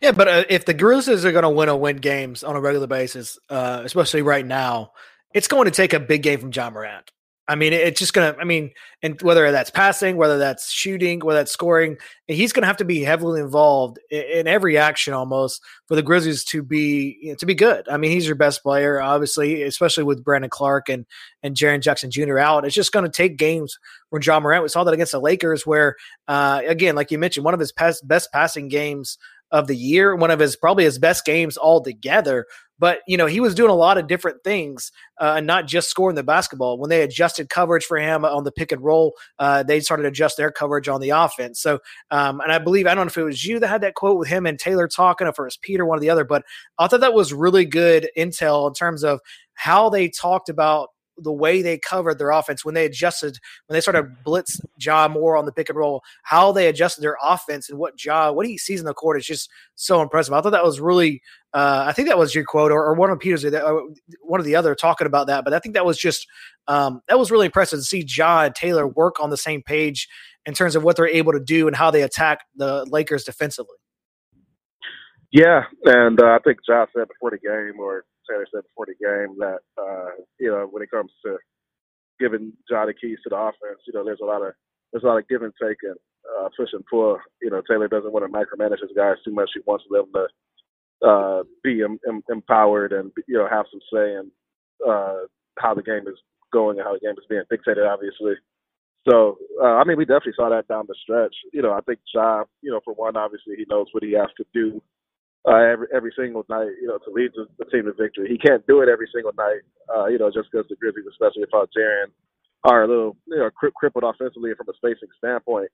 Yeah, 0.00 0.12
but 0.12 0.28
uh, 0.28 0.44
if 0.48 0.66
the 0.66 0.74
Grizzlies 0.74 1.24
are 1.24 1.32
going 1.32 1.44
to 1.44 1.48
win 1.48 1.68
or 1.68 1.78
win 1.78 1.96
games 1.96 2.44
on 2.44 2.56
a 2.56 2.60
regular 2.60 2.86
basis, 2.86 3.38
uh, 3.48 3.82
especially 3.84 4.22
right 4.22 4.44
now, 4.44 4.92
it's 5.32 5.48
going 5.48 5.64
to 5.64 5.70
take 5.70 5.92
a 5.92 6.00
big 6.00 6.22
game 6.22 6.40
from 6.40 6.52
Ja 6.52 6.68
Morant. 6.68 7.10
I 7.46 7.56
mean, 7.56 7.74
it's 7.74 8.00
just 8.00 8.14
to, 8.32 8.40
I 8.40 8.44
mean, 8.44 8.70
and 9.02 9.20
whether 9.20 9.50
that's 9.52 9.68
passing, 9.68 10.16
whether 10.16 10.38
that's 10.38 10.70
shooting, 10.70 11.20
whether 11.20 11.40
that's 11.40 11.52
scoring, 11.52 11.98
he's 12.26 12.54
to 12.62 12.66
have 12.66 12.78
to 12.78 12.86
be 12.86 13.00
heavily 13.00 13.38
involved 13.38 13.98
in, 14.10 14.22
in, 14.22 14.46
every 14.46 14.78
action 14.78 15.12
almost 15.12 15.60
for 15.86 15.94
the 15.94 16.02
Grizzlies 16.02 16.42
to 16.44 16.62
be, 16.62 17.18
you 17.20 17.28
know, 17.30 17.34
to 17.36 17.44
be 17.44 17.54
good. 17.54 17.86
I 17.86 17.98
mean, 17.98 18.12
he's 18.12 18.24
your 18.26 18.34
best 18.34 18.62
player, 18.62 18.98
obviously, 18.98 19.62
especially 19.62 20.04
with 20.04 20.24
Brandon 20.24 20.48
Clarke 20.48 20.88
and, 20.88 21.04
and 21.42 21.54
Jaren 21.54 21.82
Jackson 21.82 22.10
Jr. 22.10 22.38
out. 22.38 22.64
It's 22.64 22.74
just 22.74 22.92
to 23.04 23.10
take 23.10 23.36
games 23.36 23.78
from 24.08 24.22
Ja 24.24 24.40
Morant. 24.40 24.62
We 24.62 24.70
saw 24.70 24.82
that 24.84 24.94
against 24.94 25.12
the 25.12 25.20
Lakers 25.20 25.66
where, 25.66 25.96
uh, 26.28 26.62
again, 26.66 26.94
like 26.94 27.10
you 27.10 27.18
mentioned, 27.18 27.44
one 27.44 27.52
of 27.52 27.60
his 27.60 27.72
past, 27.72 28.08
best 28.08 28.32
passing 28.32 28.68
games 28.68 29.18
of 29.54 29.68
the 29.68 29.76
year, 29.76 30.16
one 30.16 30.32
of 30.32 30.40
his 30.40 30.56
probably 30.56 30.82
his 30.82 30.98
best 30.98 31.24
games 31.24 31.56
altogether. 31.56 32.44
But 32.76 32.98
you 33.06 33.16
know 33.16 33.26
he 33.26 33.38
was 33.38 33.54
doing 33.54 33.70
a 33.70 33.74
lot 33.74 33.98
of 33.98 34.08
different 34.08 34.42
things, 34.42 34.90
uh, 35.20 35.34
and 35.36 35.46
not 35.46 35.68
just 35.68 35.88
scoring 35.88 36.16
the 36.16 36.24
basketball. 36.24 36.76
When 36.76 36.90
they 36.90 37.02
adjusted 37.02 37.48
coverage 37.48 37.84
for 37.84 37.96
him 37.96 38.24
on 38.24 38.42
the 38.42 38.50
pick 38.50 38.72
and 38.72 38.82
roll, 38.82 39.14
uh, 39.38 39.62
they 39.62 39.78
started 39.78 40.02
to 40.02 40.08
adjust 40.08 40.36
their 40.36 40.50
coverage 40.50 40.88
on 40.88 41.00
the 41.00 41.10
offense. 41.10 41.60
So, 41.60 41.78
um, 42.10 42.40
and 42.40 42.50
I 42.50 42.58
believe 42.58 42.88
I 42.88 42.96
don't 42.96 43.06
know 43.06 43.10
if 43.10 43.16
it 43.16 43.22
was 43.22 43.44
you 43.44 43.60
that 43.60 43.68
had 43.68 43.82
that 43.82 43.94
quote 43.94 44.18
with 44.18 44.26
him 44.26 44.44
and 44.44 44.58
Taylor 44.58 44.88
talking, 44.88 45.28
if 45.28 45.38
it 45.38 45.42
was 45.42 45.56
Peter, 45.56 45.86
one 45.86 45.98
or 45.98 46.00
the 46.00 46.10
other, 46.10 46.24
but 46.24 46.42
I 46.76 46.88
thought 46.88 47.00
that 47.00 47.14
was 47.14 47.32
really 47.32 47.64
good 47.64 48.08
intel 48.18 48.66
in 48.66 48.74
terms 48.74 49.04
of 49.04 49.20
how 49.54 49.88
they 49.88 50.08
talked 50.08 50.48
about 50.48 50.88
the 51.16 51.32
way 51.32 51.62
they 51.62 51.78
covered 51.78 52.18
their 52.18 52.30
offense 52.30 52.64
when 52.64 52.74
they 52.74 52.84
adjusted 52.84 53.38
when 53.66 53.74
they 53.74 53.80
started 53.80 54.10
blitz 54.24 54.60
Ja 54.78 55.08
more 55.08 55.36
on 55.36 55.44
the 55.44 55.52
pick 55.52 55.68
and 55.68 55.78
roll, 55.78 56.02
how 56.24 56.52
they 56.52 56.66
adjusted 56.66 57.02
their 57.02 57.16
offense 57.22 57.68
and 57.68 57.78
what 57.78 58.02
Ja 58.02 58.32
what 58.32 58.46
he 58.46 58.58
sees 58.58 58.80
in 58.80 58.86
the 58.86 58.94
court 58.94 59.18
is 59.18 59.26
just 59.26 59.50
so 59.74 60.02
impressive. 60.02 60.34
I 60.34 60.40
thought 60.40 60.50
that 60.50 60.64
was 60.64 60.80
really 60.80 61.22
uh, 61.52 61.84
I 61.86 61.92
think 61.92 62.08
that 62.08 62.18
was 62.18 62.34
your 62.34 62.44
quote 62.44 62.72
or, 62.72 62.84
or 62.84 62.94
one 62.94 63.10
of 63.10 63.20
Peter's 63.20 63.44
uh, 63.44 63.78
one 64.20 64.40
of 64.40 64.46
the 64.46 64.56
other 64.56 64.74
talking 64.74 65.06
about 65.06 65.28
that, 65.28 65.44
but 65.44 65.54
I 65.54 65.60
think 65.60 65.74
that 65.74 65.86
was 65.86 65.98
just 65.98 66.26
um, 66.66 67.00
that 67.08 67.18
was 67.18 67.30
really 67.30 67.46
impressive 67.46 67.78
to 67.78 67.84
see 67.84 68.04
Ja 68.06 68.42
and 68.42 68.54
Taylor 68.54 68.86
work 68.88 69.20
on 69.20 69.30
the 69.30 69.36
same 69.36 69.62
page 69.62 70.08
in 70.46 70.54
terms 70.54 70.76
of 70.76 70.82
what 70.82 70.96
they're 70.96 71.06
able 71.06 71.32
to 71.32 71.40
do 71.40 71.66
and 71.66 71.76
how 71.76 71.90
they 71.90 72.02
attack 72.02 72.40
the 72.56 72.84
Lakers 72.90 73.24
defensively. 73.24 73.76
Yeah, 75.30 75.64
and 75.84 76.20
uh, 76.20 76.26
I 76.26 76.38
think 76.44 76.58
Ja 76.68 76.86
said 76.94 77.08
before 77.08 77.30
the 77.30 77.38
game 77.38 77.80
or 77.80 78.04
Taylor 78.28 78.46
said 78.52 78.62
before 78.64 78.86
the 78.86 78.98
game 79.00 79.36
that 79.38 79.60
uh, 79.78 80.10
you 80.38 80.50
know 80.50 80.66
when 80.70 80.82
it 80.82 80.90
comes 80.90 81.12
to 81.24 81.36
giving 82.20 82.52
the 82.68 82.94
keys 83.00 83.18
to 83.24 83.30
the 83.30 83.36
offense, 83.36 83.80
you 83.86 83.92
know 83.92 84.04
there's 84.04 84.22
a 84.22 84.26
lot 84.26 84.42
of 84.42 84.52
there's 84.92 85.04
a 85.04 85.06
lot 85.06 85.18
of 85.18 85.28
give 85.28 85.42
and 85.42 85.52
take 85.60 85.78
and 85.82 85.96
uh, 86.40 86.48
push 86.56 86.70
and 86.72 86.84
pull. 86.90 87.18
You 87.42 87.50
know 87.50 87.62
Taylor 87.68 87.88
doesn't 87.88 88.12
want 88.12 88.24
to 88.24 88.32
micromanage 88.32 88.80
his 88.82 88.96
guys 88.96 89.16
too 89.24 89.34
much. 89.34 89.50
He 89.54 89.60
wants 89.66 89.84
them 89.90 90.06
to 90.14 91.08
uh, 91.08 91.42
be 91.62 91.82
em- 91.82 92.00
em- 92.08 92.24
empowered 92.30 92.92
and 92.92 93.10
you 93.28 93.38
know 93.38 93.48
have 93.50 93.66
some 93.70 93.80
say 93.92 94.14
in 94.14 94.30
uh, 94.88 95.26
how 95.58 95.74
the 95.74 95.82
game 95.82 96.08
is 96.08 96.18
going 96.52 96.78
and 96.78 96.86
how 96.86 96.94
the 96.94 97.00
game 97.00 97.16
is 97.18 97.26
being 97.28 97.42
dictated. 97.50 97.86
Obviously. 97.86 98.34
So, 99.08 99.36
uh, 99.62 99.76
I 99.76 99.84
mean, 99.84 99.98
we 99.98 100.06
definitely 100.06 100.32
saw 100.34 100.48
that 100.48 100.66
down 100.66 100.86
the 100.88 100.94
stretch. 101.02 101.34
You 101.52 101.62
know, 101.62 101.72
I 101.72 101.80
think 101.82 101.98
Ja, 102.14 102.44
you 102.62 102.70
know, 102.72 102.80
for 102.84 102.94
one, 102.94 103.16
obviously 103.18 103.54
he 103.56 103.66
knows 103.68 103.86
what 103.92 104.02
he 104.02 104.12
has 104.12 104.28
to 104.38 104.44
do 104.54 104.80
uh, 105.48 105.56
every 105.72 105.88
every 105.94 106.12
single 106.16 106.44
night, 106.50 106.72
you 106.80 106.88
know, 106.88 106.98
to 106.98 107.10
lead 107.12 107.32
the, 107.36 107.46
the 107.58 107.70
team 107.70 107.84
to 107.86 107.92
victory. 107.94 108.28
He 108.28 108.38
can't 108.38 108.66
do 108.66 108.82
it 108.82 108.88
every 108.88 109.08
single 109.14 109.32
night, 109.38 109.62
uh, 109.94 110.06
you 110.06 110.18
know, 110.18 110.30
just 110.30 110.50
because 110.52 110.66
the 110.68 110.76
Grizzlies, 110.76 111.06
especially 111.10 111.42
without 111.42 111.70
Jaren, 111.76 112.12
are 112.64 112.84
a 112.84 112.88
little, 112.88 113.16
you 113.26 113.38
know, 113.38 113.50
cri- 113.50 113.72
crippled 113.76 114.04
offensively 114.04 114.52
from 114.56 114.68
a 114.68 114.76
spacing 114.76 115.10
standpoint. 115.18 115.70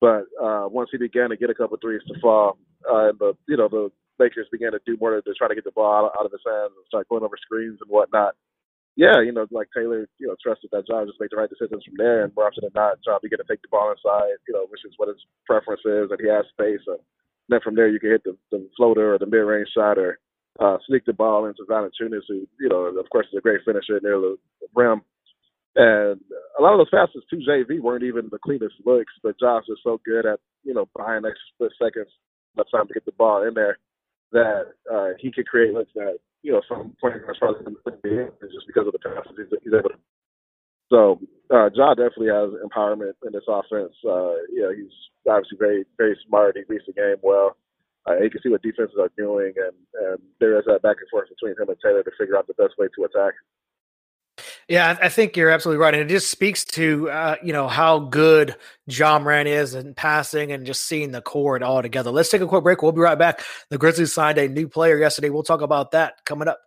But 0.00 0.26
uh, 0.42 0.68
once 0.68 0.90
he 0.92 0.98
began 0.98 1.30
to 1.30 1.36
get 1.36 1.50
a 1.50 1.54
couple 1.54 1.78
threes 1.80 2.02
to 2.08 2.20
fall, 2.20 2.58
uh, 2.90 3.10
and 3.10 3.18
the 3.18 3.34
you 3.48 3.56
know 3.56 3.68
the 3.68 3.90
Lakers 4.18 4.48
began 4.52 4.72
to 4.72 4.80
do 4.86 4.96
more 5.00 5.16
to, 5.16 5.22
to 5.22 5.34
try 5.34 5.48
to 5.48 5.54
get 5.54 5.64
the 5.64 5.72
ball 5.72 6.06
out, 6.06 6.12
out 6.18 6.26
of 6.26 6.32
his 6.32 6.44
hands 6.46 6.72
and 6.76 6.86
start 6.88 7.08
going 7.08 7.24
over 7.24 7.36
screens 7.40 7.78
and 7.80 7.90
whatnot. 7.90 8.34
yeah, 8.96 9.22
you 9.24 9.32
know, 9.32 9.46
like 9.50 9.68
Taylor, 9.76 10.06
you 10.20 10.28
know, 10.28 10.36
trusted 10.42 10.70
that 10.72 10.86
job, 10.86 11.08
just 11.08 11.20
make 11.20 11.30
the 11.30 11.36
right 11.40 11.50
decisions 11.50 11.82
from 11.84 11.96
there. 11.98 12.24
And 12.24 12.34
more 12.36 12.46
often 12.46 12.62
than 12.62 12.76
not, 12.76 13.00
you 13.24 13.30
get 13.30 13.38
to 13.40 13.48
take 13.48 13.62
the 13.62 13.72
ball 13.72 13.90
inside, 13.90 14.36
you 14.48 14.54
know, 14.54 14.66
which 14.68 14.84
is 14.84 14.94
what 14.98 15.08
his 15.08 15.18
preference 15.46 15.82
is, 15.86 16.10
and 16.12 16.20
he 16.20 16.28
has 16.28 16.44
space. 16.52 16.84
And 16.86 17.00
then 17.48 17.60
from 17.62 17.74
there, 17.74 17.88
you 17.88 18.00
can 18.00 18.10
hit 18.10 18.24
the, 18.24 18.36
the 18.50 18.68
floater 18.76 19.14
or 19.14 19.18
the 19.18 19.26
mid 19.26 19.44
range 19.44 19.68
shot 19.76 19.98
or 19.98 20.18
uh, 20.60 20.78
sneak 20.86 21.04
the 21.04 21.12
ball 21.12 21.46
into 21.46 21.64
Valanciunas, 21.68 22.22
who, 22.28 22.46
you 22.60 22.68
know, 22.68 22.86
of 22.86 23.10
course, 23.10 23.26
is 23.32 23.38
a 23.38 23.42
great 23.42 23.60
finisher 23.64 24.00
near 24.02 24.20
the 24.20 24.36
rim. 24.74 25.02
And 25.76 26.20
a 26.58 26.62
lot 26.62 26.72
of 26.72 26.78
those 26.78 26.90
passes 26.90 27.24
to 27.28 27.36
JV 27.36 27.80
weren't 27.80 28.04
even 28.04 28.28
the 28.30 28.38
cleanest 28.38 28.76
looks, 28.86 29.12
but 29.22 29.38
Josh 29.40 29.64
is 29.68 29.78
so 29.82 30.00
good 30.04 30.24
at, 30.24 30.38
you 30.62 30.72
know, 30.72 30.88
buying 30.96 31.24
extra 31.26 31.34
split 31.54 31.72
seconds, 31.82 32.12
enough 32.54 32.68
time 32.70 32.86
to 32.86 32.94
get 32.94 33.04
the 33.04 33.12
ball 33.12 33.42
in 33.46 33.54
there 33.54 33.78
that 34.34 34.74
uh, 34.92 35.10
he 35.18 35.32
can 35.32 35.44
create 35.44 35.72
looks 35.72 35.90
that 35.94 36.18
you 36.42 36.52
know 36.52 36.60
some 36.68 36.94
point 37.00 37.22
guards 37.22 37.38
probably 37.38 37.64
in 37.64 38.28
just 38.42 38.66
because 38.66 38.86
of 38.86 38.92
the 38.92 38.98
passes 38.98 39.32
he's 39.62 39.72
able 39.72 39.88
to. 39.88 39.96
So 40.90 41.20
uh, 41.50 41.70
Ja 41.74 41.94
definitely 41.94 42.28
has 42.28 42.50
empowerment 42.64 43.12
in 43.24 43.32
this 43.32 43.44
offense. 43.48 43.92
Uh, 44.04 44.34
you 44.52 44.62
know, 44.62 44.72
he's 44.74 44.92
obviously 45.28 45.58
very 45.58 45.84
very 45.96 46.18
smart. 46.26 46.56
He 46.56 46.62
reads 46.68 46.84
the 46.86 46.92
game 46.92 47.16
well. 47.22 47.56
Uh, 48.06 48.18
you 48.18 48.30
can 48.30 48.40
see 48.42 48.50
what 48.50 48.62
defenses 48.62 48.96
are 49.00 49.10
doing, 49.16 49.52
and 49.56 50.06
and 50.06 50.18
there 50.40 50.58
is 50.58 50.64
that 50.66 50.82
back 50.82 50.96
and 51.00 51.08
forth 51.10 51.28
between 51.28 51.52
him 51.60 51.68
and 51.68 51.78
Taylor 51.82 52.02
to 52.02 52.10
figure 52.18 52.36
out 52.36 52.46
the 52.46 52.54
best 52.54 52.74
way 52.78 52.86
to 52.96 53.04
attack. 53.04 53.34
Yeah, 54.68 54.96
I 55.00 55.10
think 55.10 55.36
you're 55.36 55.50
absolutely 55.50 55.82
right, 55.82 55.94
and 55.94 56.02
it 56.02 56.12
just 56.12 56.30
speaks 56.30 56.64
to 56.66 57.10
uh, 57.10 57.36
you 57.42 57.52
know 57.52 57.68
how 57.68 57.98
good 57.98 58.56
Ja 58.86 59.18
Morant 59.18 59.48
is 59.48 59.74
in 59.74 59.94
passing 59.94 60.52
and 60.52 60.66
just 60.66 60.82
seeing 60.82 61.12
the 61.12 61.20
court 61.20 61.62
all 61.62 61.82
together. 61.82 62.10
Let's 62.10 62.30
take 62.30 62.40
a 62.40 62.46
quick 62.46 62.64
break. 62.64 62.82
We'll 62.82 62.92
be 62.92 63.00
right 63.00 63.18
back. 63.18 63.42
The 63.70 63.78
Grizzlies 63.78 64.14
signed 64.14 64.38
a 64.38 64.48
new 64.48 64.68
player 64.68 64.98
yesterday. 64.98 65.30
We'll 65.30 65.42
talk 65.42 65.60
about 65.60 65.92
that 65.92 66.24
coming 66.24 66.48
up. 66.48 66.58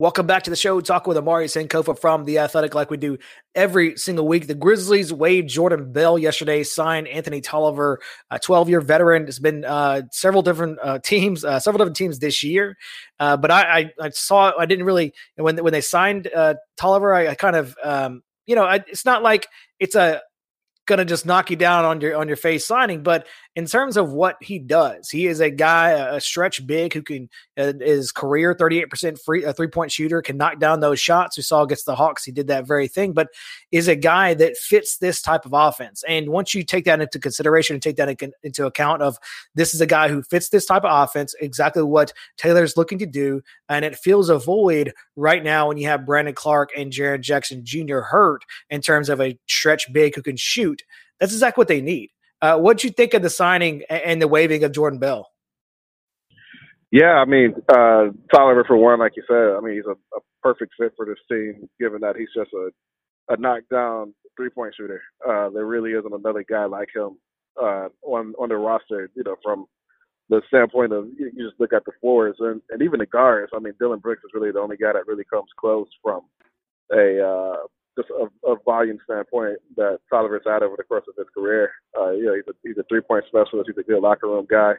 Welcome 0.00 0.26
back 0.26 0.42
to 0.42 0.50
the 0.50 0.56
show. 0.56 0.80
Talk 0.80 1.06
with 1.06 1.16
Omari 1.16 1.46
Sankofa 1.46 1.96
from 1.96 2.24
The 2.24 2.40
Athletic, 2.40 2.74
like 2.74 2.90
we 2.90 2.96
do 2.96 3.16
every 3.54 3.96
single 3.96 4.26
week. 4.26 4.48
The 4.48 4.56
Grizzlies 4.56 5.12
waived 5.12 5.48
Jordan 5.48 5.92
Bell 5.92 6.18
yesterday, 6.18 6.64
signed 6.64 7.06
Anthony 7.06 7.40
Tolliver, 7.40 8.00
a 8.28 8.40
12 8.40 8.68
year 8.68 8.80
veteran. 8.80 9.28
It's 9.28 9.38
been 9.38 9.64
uh, 9.64 10.02
several 10.10 10.42
different 10.42 10.80
uh, 10.82 10.98
teams, 10.98 11.44
uh, 11.44 11.60
several 11.60 11.78
different 11.78 11.96
teams 11.96 12.18
this 12.18 12.42
year. 12.42 12.76
Uh, 13.20 13.36
but 13.36 13.52
I, 13.52 13.62
I, 13.62 13.90
I, 14.06 14.10
saw, 14.10 14.50
I 14.58 14.66
didn't 14.66 14.84
really, 14.84 15.14
when, 15.36 15.58
when 15.58 15.72
they 15.72 15.80
signed 15.80 16.28
uh, 16.34 16.54
Tolliver, 16.76 17.14
I, 17.14 17.28
I, 17.28 17.34
kind 17.36 17.54
of, 17.54 17.76
um, 17.84 18.24
you 18.46 18.56
know, 18.56 18.68
it's 18.68 19.04
not 19.04 19.22
like 19.22 19.46
it's 19.78 19.94
a, 19.94 20.22
going 20.86 20.98
to 20.98 21.04
just 21.04 21.24
knock 21.24 21.50
you 21.50 21.56
down 21.56 21.84
on 21.84 22.00
your 22.00 22.16
on 22.16 22.28
your 22.28 22.36
face 22.36 22.66
signing. 22.66 23.02
But 23.02 23.26
in 23.56 23.66
terms 23.66 23.96
of 23.96 24.12
what 24.12 24.36
he 24.40 24.58
does, 24.58 25.08
he 25.10 25.28
is 25.28 25.38
a 25.38 25.48
guy, 25.48 25.90
a 25.90 26.20
stretch 26.20 26.66
big 26.66 26.92
who 26.92 27.02
can 27.02 27.28
uh, 27.56 27.72
is 27.80 28.10
career 28.10 28.54
thirty 28.58 28.80
eight 28.80 28.90
percent 28.90 29.18
free 29.18 29.44
a 29.44 29.52
three 29.52 29.68
point 29.68 29.92
shooter, 29.92 30.20
can 30.22 30.36
knock 30.36 30.58
down 30.58 30.80
those 30.80 30.98
shots. 30.98 31.36
We 31.36 31.44
saw 31.44 31.62
against 31.62 31.86
the 31.86 31.94
Hawks, 31.94 32.24
he 32.24 32.32
did 32.32 32.48
that 32.48 32.66
very 32.66 32.88
thing. 32.88 33.12
But 33.12 33.28
is 33.70 33.86
a 33.86 33.94
guy 33.94 34.34
that 34.34 34.56
fits 34.56 34.98
this 34.98 35.22
type 35.22 35.44
of 35.44 35.52
offense. 35.52 36.02
And 36.08 36.30
once 36.30 36.52
you 36.52 36.64
take 36.64 36.84
that 36.86 37.00
into 37.00 37.20
consideration 37.20 37.74
and 37.74 37.82
take 37.82 37.96
that 37.96 38.20
into 38.42 38.66
account 38.66 39.02
of 39.02 39.18
this 39.54 39.72
is 39.72 39.80
a 39.80 39.86
guy 39.86 40.08
who 40.08 40.22
fits 40.22 40.48
this 40.48 40.66
type 40.66 40.84
of 40.84 41.04
offense, 41.04 41.34
exactly 41.40 41.82
what 41.84 42.12
Taylor's 42.36 42.76
looking 42.76 42.98
to 42.98 43.06
do, 43.06 43.40
and 43.68 43.84
it 43.84 43.96
feels 43.96 44.30
a 44.30 44.38
void 44.38 44.92
right 45.14 45.44
now 45.44 45.68
when 45.68 45.76
you 45.76 45.86
have 45.86 46.06
Brandon 46.06 46.34
Clarke 46.34 46.70
and 46.76 46.92
Jaren 46.92 47.20
Jackson 47.20 47.64
Jr. 47.64 48.00
hurt 48.00 48.44
in 48.68 48.80
terms 48.80 49.08
of 49.08 49.20
a 49.20 49.38
stretch 49.46 49.92
big 49.92 50.16
who 50.16 50.22
can 50.22 50.36
shoot. 50.36 50.82
That's 51.20 51.32
exactly 51.32 51.60
what 51.60 51.68
they 51.68 51.80
need. 51.80 52.10
Uh, 52.44 52.58
what 52.58 52.76
do 52.76 52.86
you 52.86 52.92
think 52.92 53.14
of 53.14 53.22
the 53.22 53.30
signing 53.30 53.82
and 53.88 54.20
the 54.20 54.28
waiving 54.28 54.62
of 54.64 54.70
Jordan 54.70 54.98
Bell? 54.98 55.30
Yeah, 56.90 57.14
I 57.14 57.24
mean, 57.24 57.54
uh, 57.70 58.08
Tolliver 58.34 58.64
for 58.66 58.76
one, 58.76 58.98
like 58.98 59.12
you 59.16 59.22
said, 59.26 59.56
I 59.56 59.60
mean, 59.60 59.76
he's 59.76 59.86
a, 59.86 59.92
a 60.14 60.20
perfect 60.42 60.72
fit 60.78 60.92
for 60.94 61.06
this 61.06 61.16
team, 61.26 61.66
given 61.80 62.02
that 62.02 62.16
he's 62.16 62.28
just 62.36 62.50
a, 62.52 62.68
a 63.32 63.38
knockdown 63.38 64.12
three 64.36 64.50
point 64.50 64.74
shooter. 64.76 65.00
Uh, 65.26 65.48
there 65.48 65.64
really 65.64 65.92
isn't 65.92 66.12
another 66.12 66.44
guy 66.46 66.66
like 66.66 66.90
him 66.94 67.16
uh, 67.58 67.88
on 68.02 68.34
on 68.38 68.50
the 68.50 68.56
roster. 68.56 69.08
You 69.16 69.22
know, 69.24 69.36
from 69.42 69.64
the 70.28 70.42
standpoint 70.48 70.92
of 70.92 71.06
you, 71.18 71.30
you 71.34 71.48
just 71.48 71.58
look 71.58 71.72
at 71.72 71.86
the 71.86 71.92
forwards 71.98 72.36
and, 72.40 72.60
and 72.68 72.82
even 72.82 73.00
the 73.00 73.06
guards. 73.06 73.52
I 73.56 73.58
mean, 73.58 73.72
Dillon 73.80 74.00
Brooks 74.00 74.22
is 74.22 74.32
really 74.34 74.52
the 74.52 74.60
only 74.60 74.76
guy 74.76 74.92
that 74.92 75.06
really 75.06 75.24
comes 75.24 75.48
close 75.58 75.88
from 76.02 76.20
a 76.92 77.26
uh, 77.26 77.56
just 77.96 78.10
a, 78.10 78.50
a 78.50 78.56
volume 78.64 78.98
standpoint 79.04 79.58
that 79.76 79.98
Tolliver's 80.10 80.42
had 80.46 80.62
over 80.62 80.76
the 80.76 80.84
course 80.84 81.04
of 81.08 81.14
his 81.16 81.28
career. 81.36 81.70
Uh, 81.98 82.10
you 82.10 82.24
know, 82.26 82.34
he's 82.34 82.48
a, 82.48 82.54
he's 82.62 82.78
a 82.78 82.84
three 82.88 83.00
point 83.00 83.24
specialist. 83.28 83.68
He's 83.68 83.78
a 83.78 83.88
good 83.88 84.02
locker 84.02 84.28
room 84.28 84.46
guy. 84.50 84.74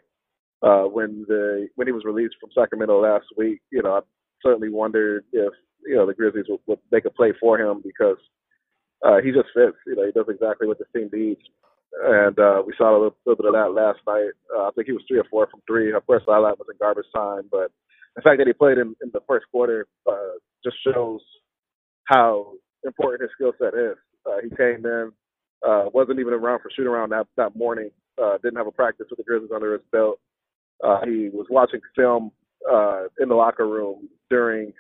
Uh, 0.62 0.84
when 0.84 1.26
the 1.28 1.68
when 1.76 1.88
he 1.88 1.94
was 1.94 2.06
released 2.06 2.36
from 2.40 2.50
Sacramento 2.56 3.02
last 3.02 3.26
week, 3.38 3.62
you 3.72 3.82
know, 3.82 3.96
I 3.96 4.00
certainly 4.42 4.70
wondered 4.70 5.26
if 5.32 5.54
you 5.86 5.96
know 5.96 6.06
the 6.06 6.14
Grizzlies 6.14 6.46
would, 6.50 6.60
would 6.68 6.80
make 6.92 7.06
a 7.06 7.10
play 7.10 7.34
for 7.40 7.60
him 7.60 7.82
because 7.84 8.18
uh, 9.06 9.18
he 9.24 9.32
just 9.32 9.50
fits. 9.54 9.78
You 9.86 9.96
know, 9.96 10.06
he 10.06 10.12
does 10.12 10.26
exactly 10.30 10.68
what 10.68 10.80
the 10.80 10.86
team 10.98 11.10
needs. 11.12 11.42
And 12.04 12.38
uh, 12.40 12.62
we 12.66 12.74
saw 12.78 12.92
a 12.92 13.00
little, 13.00 13.18
little 13.26 13.42
bit 13.42 13.48
of 13.48 13.54
that 13.54 13.72
last 13.72 14.00
night. 14.06 14.32
Uh, 14.54 14.68
I 14.68 14.72
think 14.76 14.88
he 14.88 14.92
was 14.92 15.04
three 15.08 15.20
or 15.20 15.24
four 15.30 15.48
from 15.48 15.62
three. 15.66 15.94
Of 15.94 16.06
course, 16.06 16.24
highlight 16.28 16.60
was 16.60 16.68
in 16.70 16.78
garbage 16.78 17.06
time, 17.16 17.44
but 17.50 17.72
the 18.16 18.22
fact 18.22 18.40
that 18.40 18.48
he 18.48 18.54
played 18.54 18.78
in, 18.78 18.96
in 19.02 19.12
the 19.14 19.22
first 19.28 19.46
quarter 19.52 19.88
uh, 20.10 20.36
just 20.64 20.76
shows 20.84 21.22
how 22.06 22.54
important 22.86 23.22
his 23.24 23.32
skill 23.36 23.54
set 23.60 23.74
is. 23.74 23.98
Uh, 24.26 24.38
he 24.44 24.50
came 24.56 24.86
in, 24.86 25.12
uh, 25.66 25.86
wasn't 25.94 26.20
even 26.20 26.34
around 26.34 26.60
for 26.60 26.70
shoot 26.76 26.88
around 26.88 27.12
that 27.12 27.28
that 27.38 27.56
morning. 27.56 27.90
Uh, 28.22 28.38
didn't 28.42 28.58
have 28.58 28.68
a 28.68 28.72
practice 28.72 29.08
with 29.10 29.18
the 29.18 29.24
Grizzlies 29.24 29.52
under 29.54 29.74
his 29.74 29.82
belt. 29.92 30.20
Uh, 30.84 31.00
he 31.06 31.30
was 31.30 31.48
watching 31.50 31.82
film 31.96 32.32
uh, 32.70 33.04
in 33.20 33.30
the 33.30 33.36
locker 33.36 33.68
room 33.68 34.10
during 34.30 34.74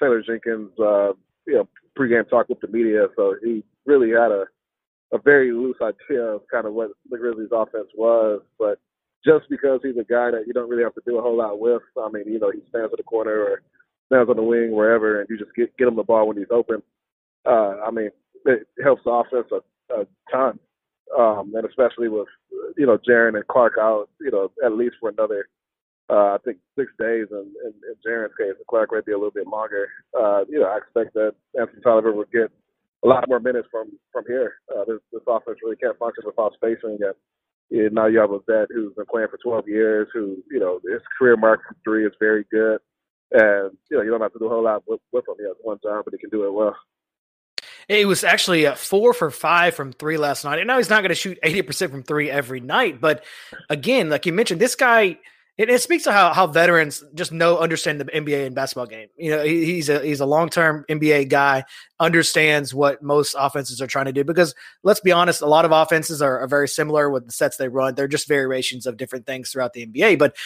Taylor 0.00 0.22
Jenkins' 0.22 0.70
uh, 0.78 1.12
you 1.46 1.54
know 1.54 1.68
pregame 1.98 2.28
talk 2.28 2.48
with 2.48 2.60
the 2.60 2.68
media. 2.68 3.06
So 3.16 3.34
he 3.42 3.64
really 3.86 4.10
had 4.10 4.30
a 4.30 4.44
a 5.12 5.18
very 5.18 5.52
loose 5.52 5.76
idea 5.80 6.22
of 6.22 6.42
kind 6.52 6.66
of 6.66 6.74
what 6.74 6.90
the 7.10 7.16
Grizzlies' 7.16 7.48
offense 7.52 7.88
was. 7.96 8.42
But 8.58 8.78
just 9.24 9.48
because 9.48 9.80
he's 9.82 9.96
a 9.96 10.04
guy 10.04 10.30
that 10.30 10.44
you 10.46 10.52
don't 10.52 10.68
really 10.68 10.82
have 10.82 10.94
to 10.94 11.02
do 11.06 11.18
a 11.18 11.22
whole 11.22 11.38
lot 11.38 11.58
with, 11.58 11.82
I 11.96 12.10
mean, 12.10 12.24
you 12.26 12.38
know, 12.38 12.50
he 12.50 12.60
stands 12.68 12.92
at 12.92 12.96
the 12.96 13.02
corner 13.02 13.32
or 13.32 13.62
stands 14.06 14.28
on 14.28 14.36
the 14.36 14.42
wing 14.42 14.72
wherever, 14.72 15.20
and 15.20 15.28
you 15.30 15.38
just 15.38 15.54
get 15.54 15.76
get 15.76 15.88
him 15.88 15.96
the 15.96 16.02
ball 16.02 16.28
when 16.28 16.36
he's 16.36 16.46
open 16.50 16.82
uh, 17.46 17.76
I 17.86 17.90
mean, 17.90 18.10
it 18.44 18.66
helps 18.82 19.02
the 19.04 19.10
offense 19.10 19.46
a, 19.52 19.94
a 19.94 20.06
ton, 20.30 20.58
um, 21.18 21.52
and 21.54 21.66
especially 21.66 22.08
with 22.08 22.28
you 22.76 22.86
know 22.86 22.98
Jaren 22.98 23.36
and 23.36 23.46
Clarke 23.48 23.78
out, 23.80 24.08
you 24.20 24.30
know, 24.30 24.50
at 24.64 24.72
least 24.72 24.96
for 25.00 25.10
another, 25.10 25.48
uh, 26.10 26.34
I 26.34 26.38
think 26.44 26.58
six 26.78 26.90
days, 26.98 27.26
and 27.30 27.46
in, 27.64 27.72
Jaren's 28.06 28.34
case, 28.38 28.54
and 28.56 28.66
Clarke 28.68 28.92
might 28.92 29.06
be 29.06 29.12
a 29.12 29.18
little 29.18 29.30
bit 29.30 29.46
longer. 29.46 29.88
Uh, 30.18 30.44
you 30.48 30.60
know, 30.60 30.66
I 30.66 30.78
expect 30.78 31.14
that 31.14 31.34
Anthony 31.58 31.82
Tolliver 31.82 32.12
would 32.12 32.30
get 32.30 32.50
a 33.04 33.08
lot 33.08 33.28
more 33.28 33.40
minutes 33.40 33.68
from 33.70 33.90
from 34.12 34.24
here. 34.26 34.54
Uh, 34.74 34.84
this, 34.86 34.98
this 35.12 35.22
offense 35.26 35.58
really 35.62 35.76
can't 35.76 35.98
function 35.98 36.24
without 36.26 36.54
spacing, 36.54 36.98
and 37.02 37.94
now 37.94 38.06
you 38.06 38.18
have 38.18 38.30
a 38.32 38.40
vet 38.46 38.68
who's 38.74 38.94
been 38.94 39.06
playing 39.10 39.28
for 39.30 39.38
12 39.42 39.68
years, 39.68 40.08
who 40.12 40.36
you 40.50 40.58
know 40.58 40.80
his 40.90 41.02
career 41.18 41.36
mark 41.36 41.60
from 41.66 41.76
three 41.84 42.06
is 42.06 42.12
very 42.18 42.44
good, 42.50 42.78
and 43.32 43.76
you 43.90 43.96
know 43.96 44.02
you 44.02 44.10
don't 44.10 44.20
have 44.22 44.32
to 44.32 44.38
do 44.38 44.46
a 44.46 44.50
whole 44.50 44.64
lot 44.64 44.82
with, 44.86 45.00
with 45.12 45.28
him. 45.28 45.34
He 45.38 45.44
has 45.44 45.56
one 45.60 45.78
job, 45.82 46.04
but 46.04 46.14
he 46.14 46.18
can 46.18 46.30
do 46.30 46.46
it 46.46 46.52
well. 46.52 46.76
It 47.88 48.06
was 48.06 48.22
actually 48.22 48.64
a 48.64 48.76
four 48.76 49.14
for 49.14 49.30
five 49.30 49.74
from 49.74 49.92
three 49.92 50.18
last 50.18 50.44
night. 50.44 50.58
And 50.58 50.66
now 50.66 50.76
he's 50.76 50.90
not 50.90 51.00
going 51.00 51.08
to 51.08 51.14
shoot 51.14 51.38
80% 51.42 51.90
from 51.90 52.02
three 52.02 52.30
every 52.30 52.60
night. 52.60 53.00
But 53.00 53.24
again, 53.70 54.10
like 54.10 54.26
you 54.26 54.32
mentioned, 54.34 54.60
this 54.60 54.74
guy, 54.74 55.18
it, 55.56 55.70
it, 55.70 55.80
speaks 55.80 56.04
to 56.04 56.12
how, 56.12 56.34
how 56.34 56.46
veterans 56.46 57.02
just 57.14 57.32
know, 57.32 57.56
understand 57.56 57.98
the 57.98 58.04
NBA 58.04 58.44
and 58.44 58.54
basketball 58.54 58.86
game. 58.86 59.08
You 59.16 59.30
know, 59.30 59.42
he, 59.42 59.64
he's 59.64 59.88
a, 59.88 60.00
he's 60.00 60.20
a 60.20 60.26
long-term 60.26 60.84
NBA 60.90 61.30
guy, 61.30 61.64
understands 61.98 62.74
what 62.74 63.02
most 63.02 63.34
offenses 63.38 63.80
are 63.80 63.86
trying 63.86 64.04
to 64.04 64.12
do 64.12 64.22
because 64.22 64.54
let's 64.82 65.00
be 65.00 65.10
honest, 65.10 65.40
a 65.40 65.46
lot 65.46 65.64
of 65.64 65.72
offenses 65.72 66.20
are, 66.20 66.40
are 66.40 66.46
very 66.46 66.68
similar 66.68 67.08
with 67.08 67.24
the 67.24 67.32
sets 67.32 67.56
they 67.56 67.68
run. 67.68 67.94
They're 67.94 68.06
just 68.06 68.28
variations 68.28 68.86
of 68.86 68.98
different 68.98 69.24
things 69.24 69.50
throughout 69.50 69.72
the 69.72 69.86
NBA. 69.86 70.18
But 70.18 70.36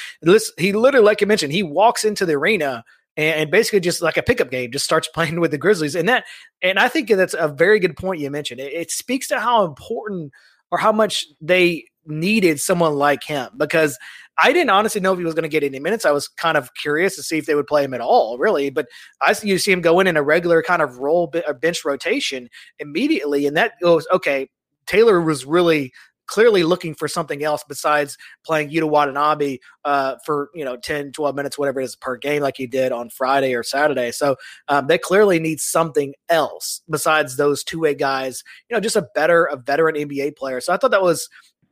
he 0.56 0.72
literally, 0.72 1.04
like 1.04 1.20
you 1.20 1.26
mentioned, 1.26 1.52
he 1.52 1.64
walks 1.64 2.04
into 2.04 2.24
the 2.24 2.34
arena– 2.34 2.84
and 3.16 3.50
basically 3.50 3.80
just 3.80 4.02
like 4.02 4.16
a 4.16 4.22
pickup 4.22 4.50
game, 4.50 4.70
just 4.72 4.84
starts 4.84 5.08
playing 5.14 5.40
with 5.40 5.50
the 5.50 5.58
Grizzlies. 5.58 5.94
And 5.94 6.08
that, 6.08 6.24
and 6.62 6.78
I 6.78 6.88
think 6.88 7.08
that's 7.08 7.34
a 7.38 7.48
very 7.48 7.78
good 7.78 7.96
point 7.96 8.20
you 8.20 8.30
mentioned. 8.30 8.60
It, 8.60 8.72
it 8.72 8.90
speaks 8.90 9.28
to 9.28 9.40
how 9.40 9.64
important 9.64 10.32
or 10.70 10.78
how 10.78 10.92
much 10.92 11.26
they 11.40 11.84
needed 12.06 12.60
someone 12.60 12.94
like 12.94 13.22
him 13.22 13.48
because 13.56 13.96
I 14.42 14.52
didn't 14.52 14.70
honestly 14.70 15.00
know 15.00 15.12
if 15.12 15.18
he 15.18 15.24
was 15.24 15.34
going 15.34 15.42
to 15.42 15.48
get 15.48 15.62
any 15.62 15.78
minutes. 15.78 16.04
I 16.04 16.10
was 16.10 16.26
kind 16.26 16.56
of 16.56 16.74
curious 16.74 17.16
to 17.16 17.22
see 17.22 17.38
if 17.38 17.46
they 17.46 17.54
would 17.54 17.66
play 17.66 17.84
him 17.84 17.94
at 17.94 18.00
all, 18.00 18.38
really. 18.38 18.70
But 18.70 18.88
I 19.20 19.34
you 19.42 19.58
see 19.58 19.72
him 19.72 19.82
go 19.82 20.00
in 20.00 20.06
in 20.06 20.16
a 20.16 20.22
regular 20.22 20.62
kind 20.62 20.82
of 20.82 20.98
role 20.98 21.32
bench 21.60 21.84
rotation 21.84 22.48
immediately, 22.78 23.46
and 23.46 23.56
that 23.56 23.72
goes 23.80 24.06
okay. 24.12 24.48
Taylor 24.86 25.20
was 25.20 25.44
really 25.44 25.92
clearly 26.26 26.64
looking 26.64 26.94
for 26.94 27.08
something 27.08 27.42
else 27.42 27.64
besides 27.68 28.16
playing 28.44 28.70
Yuta 28.70 28.88
Watanabe 28.88 29.58
uh, 29.84 30.16
for, 30.24 30.50
you 30.54 30.64
know, 30.64 30.76
10, 30.76 31.12
12 31.12 31.34
minutes, 31.34 31.58
whatever 31.58 31.80
it 31.80 31.84
is 31.84 31.96
per 31.96 32.16
game, 32.16 32.42
like 32.42 32.56
he 32.56 32.66
did 32.66 32.92
on 32.92 33.10
Friday 33.10 33.54
or 33.54 33.62
Saturday. 33.62 34.10
So 34.12 34.36
um, 34.68 34.86
they 34.86 34.98
clearly 34.98 35.38
need 35.38 35.60
something 35.60 36.14
else 36.28 36.82
besides 36.88 37.36
those 37.36 37.64
two 37.64 37.80
way 37.80 37.94
guys, 37.94 38.42
you 38.68 38.76
know, 38.76 38.80
just 38.80 38.96
a 38.96 39.08
better, 39.14 39.44
a 39.44 39.56
veteran 39.56 39.96
NBA 39.96 40.36
player. 40.36 40.60
So 40.60 40.72
I 40.72 40.76
thought 40.76 40.92
that 40.92 41.02
was, 41.02 41.28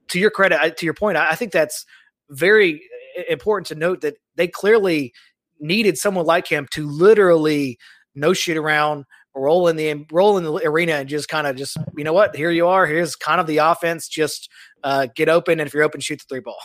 to 0.09 0.19
your 0.19 0.31
credit, 0.31 0.77
to 0.77 0.85
your 0.85 0.95
point, 0.95 1.17
I 1.17 1.35
think 1.37 1.53
that's 1.53 1.87
very 2.31 2.83
important 3.29 3.67
to 3.69 3.75
note 3.75 4.01
that 4.01 4.17
they 4.37 4.49
clearly 4.49 5.13
needed 5.61 5.99
someone 5.99 6.27
like 6.27 6.49
him 6.49 6.67
to 6.73 6.89
literally 6.89 7.79
no 8.15 8.33
shit 8.33 8.57
around, 8.57 9.05
roll 9.35 9.69
in 9.69 9.77
the 9.77 10.07
roll 10.11 10.39
in 10.39 10.45
the 10.45 10.53
arena, 10.67 10.95
and 10.95 11.09
just 11.09 11.29
kind 11.29 11.47
of 11.47 11.57
just 11.57 11.77
you 11.97 12.05
know 12.05 12.13
what, 12.13 12.35
here 12.37 12.51
you 12.51 12.67
are. 12.67 12.87
Here's 12.87 13.17
kind 13.17 13.41
of 13.41 13.47
the 13.47 13.59
offense. 13.59 14.09
Just 14.09 14.51
uh, 14.85 15.07
get 15.15 15.29
open, 15.29 15.61
and 15.61 15.67
if 15.67 15.75
you're 15.75 15.83
open, 15.83 16.01
shoot 16.01 16.21
the 16.21 16.27
three 16.29 16.41
ball. 16.41 16.59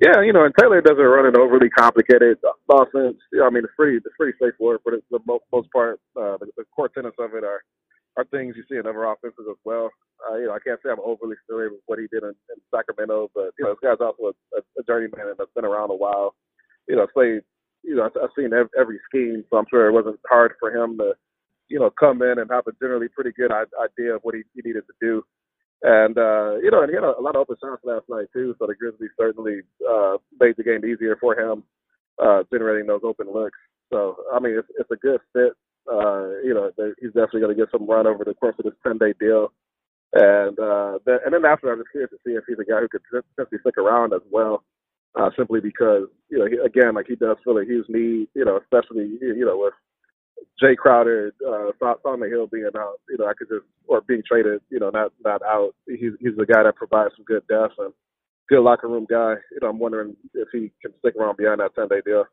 Yeah, 0.00 0.22
you 0.22 0.32
know, 0.32 0.44
and 0.44 0.54
Taylor 0.58 0.80
doesn't 0.80 0.96
run 0.96 1.26
an 1.26 1.36
overly 1.36 1.68
complicated 1.68 2.38
offense. 2.70 3.18
I 3.36 3.50
mean, 3.50 3.64
it's 3.64 3.76
pretty 3.76 3.98
it's 3.98 4.16
pretty 4.16 4.32
straightforward, 4.36 4.80
but 4.82 4.94
it's 4.94 5.04
the 5.10 5.20
most, 5.26 5.70
part, 5.72 6.00
uh, 6.16 6.38
the, 6.40 6.48
the 6.56 6.64
core 6.74 6.88
tenets 6.88 7.16
of 7.18 7.34
it 7.34 7.44
are 7.44 7.60
are 8.16 8.24
things 8.32 8.56
you 8.56 8.64
see 8.68 8.78
in 8.78 8.86
other 8.86 9.04
offenses 9.04 9.44
as 9.48 9.56
well. 9.64 9.90
Uh, 10.24 10.36
you 10.36 10.46
know, 10.46 10.54
I 10.54 10.58
can't 10.58 10.80
say 10.82 10.90
I'm 10.90 11.04
overly 11.04 11.36
familiar 11.46 11.70
with 11.70 11.84
what 11.84 11.98
he 11.98 12.06
did 12.10 12.22
in, 12.22 12.30
in 12.30 12.58
Sacramento, 12.74 13.30
but 13.34 13.52
you 13.58 13.64
know, 13.64 13.76
this 13.76 13.84
guy's 13.84 14.00
also 14.00 14.32
a, 14.56 14.58
a, 14.58 14.82
journeyman 14.86 15.34
that's 15.36 15.52
been 15.54 15.64
around 15.66 15.90
a 15.90 15.94
while. 15.94 16.34
You 16.88 16.96
know, 16.96 17.06
played. 17.12 17.42
You 17.82 17.96
know, 17.96 18.04
I've 18.04 18.30
seen 18.36 18.50
every 18.78 19.00
scheme, 19.08 19.44
so 19.50 19.56
I'm 19.56 19.64
sure 19.70 19.88
it 19.88 19.92
wasn't 19.92 20.20
hard 20.28 20.52
for 20.60 20.70
him 20.70 20.98
to, 20.98 21.14
you 21.68 21.78
know, 21.78 21.90
come 21.90 22.22
in 22.22 22.38
and 22.38 22.50
have 22.50 22.66
a 22.66 22.72
generally 22.80 23.08
pretty 23.08 23.32
good 23.32 23.50
idea 23.52 24.14
of 24.14 24.22
what 24.22 24.34
he, 24.34 24.42
he 24.54 24.62
needed 24.64 24.84
to 24.86 24.94
do. 25.00 25.24
And 25.82 26.18
uh, 26.18 26.56
you 26.62 26.70
know, 26.70 26.82
and 26.82 26.90
he 26.90 26.94
had 26.94 27.04
a, 27.04 27.18
a 27.18 27.22
lot 27.22 27.36
of 27.36 27.42
open 27.42 27.56
shots 27.62 27.82
last 27.84 28.04
night 28.08 28.26
too. 28.34 28.54
So 28.58 28.66
the 28.66 28.74
Grizzlies 28.74 29.10
certainly 29.18 29.62
uh, 29.88 30.18
made 30.38 30.56
the 30.58 30.62
game 30.62 30.84
easier 30.84 31.16
for 31.18 31.38
him, 31.38 31.62
uh, 32.22 32.42
generating 32.52 32.86
those 32.86 33.00
open 33.02 33.32
looks. 33.32 33.58
So 33.90 34.16
I 34.32 34.40
mean, 34.40 34.58
it's, 34.58 34.68
it's 34.78 34.90
a 34.90 34.96
good 34.96 35.20
fit. 35.32 35.52
Uh, 35.90 36.36
you 36.44 36.52
know, 36.52 36.70
he's 37.00 37.12
definitely 37.16 37.40
going 37.40 37.56
to 37.56 37.62
get 37.62 37.72
some 37.72 37.88
run 37.88 38.06
over 38.06 38.24
the 38.24 38.34
course 38.34 38.56
of 38.58 38.66
this 38.66 38.74
ten 38.86 38.98
day 38.98 39.14
deal. 39.18 39.52
And 40.12 40.58
uh, 40.58 40.98
and 41.06 41.32
then 41.32 41.44
after, 41.46 41.72
I'm 41.72 41.78
just 41.78 41.92
curious 41.92 42.10
to 42.10 42.18
see 42.26 42.34
if 42.34 42.44
he's 42.46 42.58
a 42.58 42.70
guy 42.70 42.80
who 42.80 42.88
could 42.88 43.02
potentially 43.08 43.60
stick 43.60 43.78
around 43.78 44.12
as 44.12 44.22
well. 44.30 44.64
Uh, 45.18 45.30
simply 45.36 45.60
because 45.60 46.04
you 46.30 46.38
know, 46.38 46.46
he, 46.46 46.56
again, 46.56 46.94
like 46.94 47.06
he 47.08 47.16
does 47.16 47.36
feel 47.44 47.58
a 47.58 47.64
huge 47.64 47.86
need. 47.88 48.28
You 48.34 48.44
know, 48.44 48.58
especially 48.58 49.18
you 49.20 49.44
know 49.44 49.58
with 49.58 49.74
Jae 50.62 50.76
Crowder, 50.76 51.32
uh, 51.46 51.70
Solomon 52.02 52.30
Hill 52.30 52.46
being 52.46 52.68
out, 52.76 53.00
you 53.08 53.18
know, 53.18 53.26
I 53.26 53.32
could 53.34 53.48
just 53.48 53.64
or 53.86 54.02
being 54.02 54.22
traded, 54.26 54.60
you 54.70 54.78
know, 54.78 54.90
not 54.90 55.12
not 55.24 55.42
out. 55.42 55.74
He's 55.86 56.12
he's 56.20 56.36
the 56.36 56.46
guy 56.46 56.62
that 56.62 56.76
provides 56.76 57.14
some 57.16 57.24
good 57.24 57.46
depth 57.48 57.74
and 57.78 57.92
good 58.48 58.60
locker 58.60 58.88
room 58.88 59.06
guy. 59.08 59.34
You 59.52 59.58
know, 59.62 59.68
I'm 59.70 59.78
wondering 59.78 60.16
if 60.34 60.48
he 60.52 60.70
can 60.80 60.92
stick 61.00 61.16
around 61.16 61.36
beyond 61.36 61.60
that 61.60 61.74
ten 61.74 61.88
day 61.88 62.02
deal. 62.04 62.24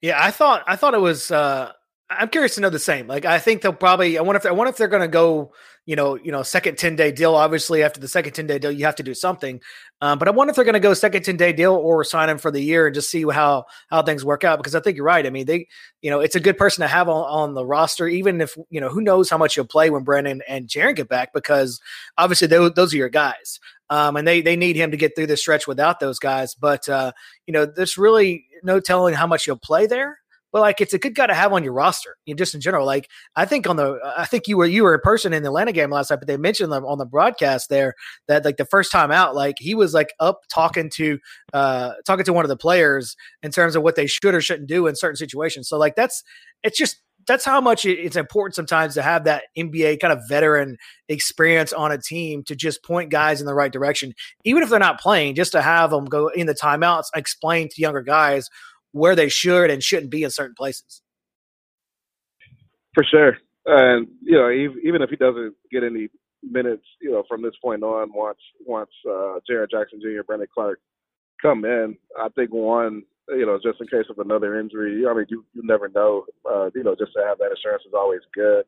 Yeah, 0.00 0.18
I 0.22 0.30
thought 0.30 0.64
I 0.66 0.76
thought 0.76 0.94
it 0.94 1.00
was. 1.00 1.30
uh 1.30 1.72
I'm 2.18 2.28
curious 2.28 2.54
to 2.56 2.60
know 2.60 2.70
the 2.70 2.78
same. 2.78 3.06
Like, 3.06 3.24
I 3.24 3.38
think 3.38 3.62
they'll 3.62 3.72
probably. 3.72 4.18
I 4.18 4.22
wonder 4.22 4.38
if 4.38 4.46
I 4.46 4.52
wonder 4.52 4.70
if 4.70 4.76
they're 4.76 4.88
going 4.88 5.02
to 5.02 5.08
go. 5.08 5.52
You 5.84 5.96
know, 5.96 6.14
you 6.14 6.30
know, 6.30 6.44
second 6.44 6.78
ten 6.78 6.94
day 6.94 7.10
deal. 7.10 7.34
Obviously, 7.34 7.82
after 7.82 7.98
the 7.98 8.06
second 8.06 8.34
ten 8.34 8.46
day 8.46 8.58
deal, 8.58 8.70
you 8.70 8.84
have 8.84 8.94
to 8.96 9.02
do 9.02 9.14
something. 9.14 9.60
Um, 10.00 10.18
but 10.18 10.28
I 10.28 10.30
wonder 10.30 10.50
if 10.50 10.56
they're 10.56 10.64
going 10.64 10.74
to 10.74 10.80
go 10.80 10.94
second 10.94 11.24
ten 11.24 11.36
day 11.36 11.52
deal 11.52 11.74
or 11.74 12.04
sign 12.04 12.28
him 12.28 12.38
for 12.38 12.52
the 12.52 12.60
year 12.60 12.86
and 12.86 12.94
just 12.94 13.10
see 13.10 13.24
how 13.24 13.64
how 13.88 14.02
things 14.02 14.24
work 14.24 14.44
out. 14.44 14.58
Because 14.58 14.76
I 14.76 14.80
think 14.80 14.96
you're 14.96 15.06
right. 15.06 15.26
I 15.26 15.30
mean, 15.30 15.46
they, 15.46 15.66
you 16.00 16.10
know, 16.10 16.20
it's 16.20 16.36
a 16.36 16.40
good 16.40 16.56
person 16.56 16.82
to 16.82 16.88
have 16.88 17.08
on, 17.08 17.24
on 17.24 17.54
the 17.54 17.66
roster, 17.66 18.06
even 18.06 18.40
if 18.40 18.56
you 18.70 18.80
know 18.80 18.88
who 18.88 19.00
knows 19.00 19.28
how 19.28 19.38
much 19.38 19.56
you'll 19.56 19.66
play 19.66 19.90
when 19.90 20.04
Brandon 20.04 20.40
and 20.48 20.68
Jaren 20.68 20.94
get 20.94 21.08
back. 21.08 21.32
Because 21.32 21.80
obviously, 22.16 22.46
those, 22.46 22.72
those 22.74 22.94
are 22.94 22.98
your 22.98 23.08
guys. 23.08 23.58
Um, 23.90 24.16
and 24.16 24.26
they 24.26 24.40
they 24.40 24.56
need 24.56 24.76
him 24.76 24.92
to 24.92 24.96
get 24.96 25.16
through 25.16 25.26
the 25.26 25.36
stretch 25.36 25.66
without 25.66 25.98
those 25.98 26.20
guys. 26.20 26.54
But 26.54 26.88
uh, 26.88 27.12
you 27.46 27.52
know, 27.52 27.66
there's 27.66 27.98
really 27.98 28.46
no 28.62 28.78
telling 28.78 29.14
how 29.14 29.26
much 29.26 29.46
you'll 29.46 29.56
play 29.56 29.86
there 29.86 30.18
but 30.52 30.60
like 30.60 30.80
it's 30.80 30.92
a 30.92 30.98
good 30.98 31.14
guy 31.14 31.26
to 31.26 31.34
have 31.34 31.52
on 31.52 31.64
your 31.64 31.72
roster. 31.72 32.16
You 32.26 32.34
know, 32.34 32.38
just 32.38 32.54
in 32.54 32.60
general. 32.60 32.86
Like 32.86 33.08
I 33.34 33.46
think 33.46 33.68
on 33.68 33.76
the 33.76 33.98
I 34.16 34.26
think 34.26 34.46
you 34.46 34.58
were 34.58 34.66
you 34.66 34.84
were 34.84 34.94
in 34.94 35.00
person 35.00 35.32
in 35.32 35.42
the 35.42 35.48
Atlanta 35.48 35.72
game 35.72 35.90
last 35.90 36.10
night, 36.10 36.20
but 36.20 36.28
they 36.28 36.36
mentioned 36.36 36.70
them 36.70 36.84
on 36.84 36.98
the 36.98 37.06
broadcast 37.06 37.68
there 37.70 37.94
that 38.28 38.44
like 38.44 38.58
the 38.58 38.66
first 38.66 38.92
time 38.92 39.10
out, 39.10 39.34
like 39.34 39.56
he 39.58 39.74
was 39.74 39.94
like 39.94 40.12
up 40.20 40.40
talking 40.52 40.90
to 40.94 41.18
uh 41.54 41.94
talking 42.06 42.24
to 42.24 42.32
one 42.32 42.44
of 42.44 42.50
the 42.50 42.56
players 42.56 43.16
in 43.42 43.50
terms 43.50 43.74
of 43.74 43.82
what 43.82 43.96
they 43.96 44.06
should 44.06 44.34
or 44.34 44.40
shouldn't 44.40 44.68
do 44.68 44.86
in 44.86 44.94
certain 44.94 45.16
situations. 45.16 45.68
So 45.68 45.78
like 45.78 45.96
that's 45.96 46.22
it's 46.62 46.78
just 46.78 47.00
that's 47.26 47.44
how 47.44 47.60
much 47.60 47.84
it's 47.84 48.16
important 48.16 48.54
sometimes 48.54 48.94
to 48.94 49.02
have 49.02 49.24
that 49.24 49.44
NBA 49.56 50.00
kind 50.00 50.12
of 50.12 50.20
veteran 50.28 50.76
experience 51.08 51.72
on 51.72 51.92
a 51.92 51.98
team 51.98 52.42
to 52.44 52.56
just 52.56 52.82
point 52.84 53.10
guys 53.10 53.40
in 53.40 53.46
the 53.46 53.54
right 53.54 53.72
direction, 53.72 54.12
even 54.44 54.62
if 54.62 54.70
they're 54.70 54.78
not 54.78 55.00
playing, 55.00 55.34
just 55.34 55.52
to 55.52 55.62
have 55.62 55.90
them 55.90 56.04
go 56.04 56.28
in 56.28 56.46
the 56.46 56.54
timeouts, 56.54 57.04
explain 57.14 57.68
to 57.68 57.80
younger 57.80 58.02
guys 58.02 58.48
where 58.92 59.16
they 59.16 59.28
should 59.28 59.70
and 59.70 59.82
shouldn't 59.82 60.10
be 60.10 60.22
in 60.22 60.30
certain 60.30 60.54
places. 60.54 61.02
For 62.94 63.04
sure, 63.10 63.38
and 63.66 64.06
you 64.22 64.36
know, 64.36 64.50
even 64.50 65.02
if 65.02 65.10
he 65.10 65.16
doesn't 65.16 65.54
get 65.70 65.82
any 65.82 66.08
minutes, 66.42 66.84
you 67.00 67.10
know, 67.10 67.22
from 67.28 67.42
this 67.42 67.54
point 67.62 67.82
on, 67.82 68.10
once 68.14 68.38
once 68.66 68.90
uh, 69.08 69.38
Jaren 69.50 69.70
Jackson 69.70 70.00
Jr., 70.00 70.22
Brandon 70.26 70.48
Clarke 70.52 70.80
come 71.40 71.64
in, 71.64 71.96
I 72.18 72.28
think 72.30 72.52
one, 72.52 73.02
you 73.28 73.46
know, 73.46 73.58
just 73.62 73.80
in 73.80 73.86
case 73.86 74.08
of 74.10 74.18
another 74.18 74.58
injury, 74.58 75.04
I 75.08 75.14
mean, 75.14 75.26
you 75.28 75.44
you 75.54 75.62
never 75.64 75.88
know, 75.88 76.24
uh, 76.50 76.70
you 76.74 76.82
know, 76.82 76.94
just 76.98 77.12
to 77.14 77.24
have 77.24 77.38
that 77.38 77.54
insurance 77.56 77.84
is 77.86 77.94
always 77.94 78.20
good. 78.34 78.64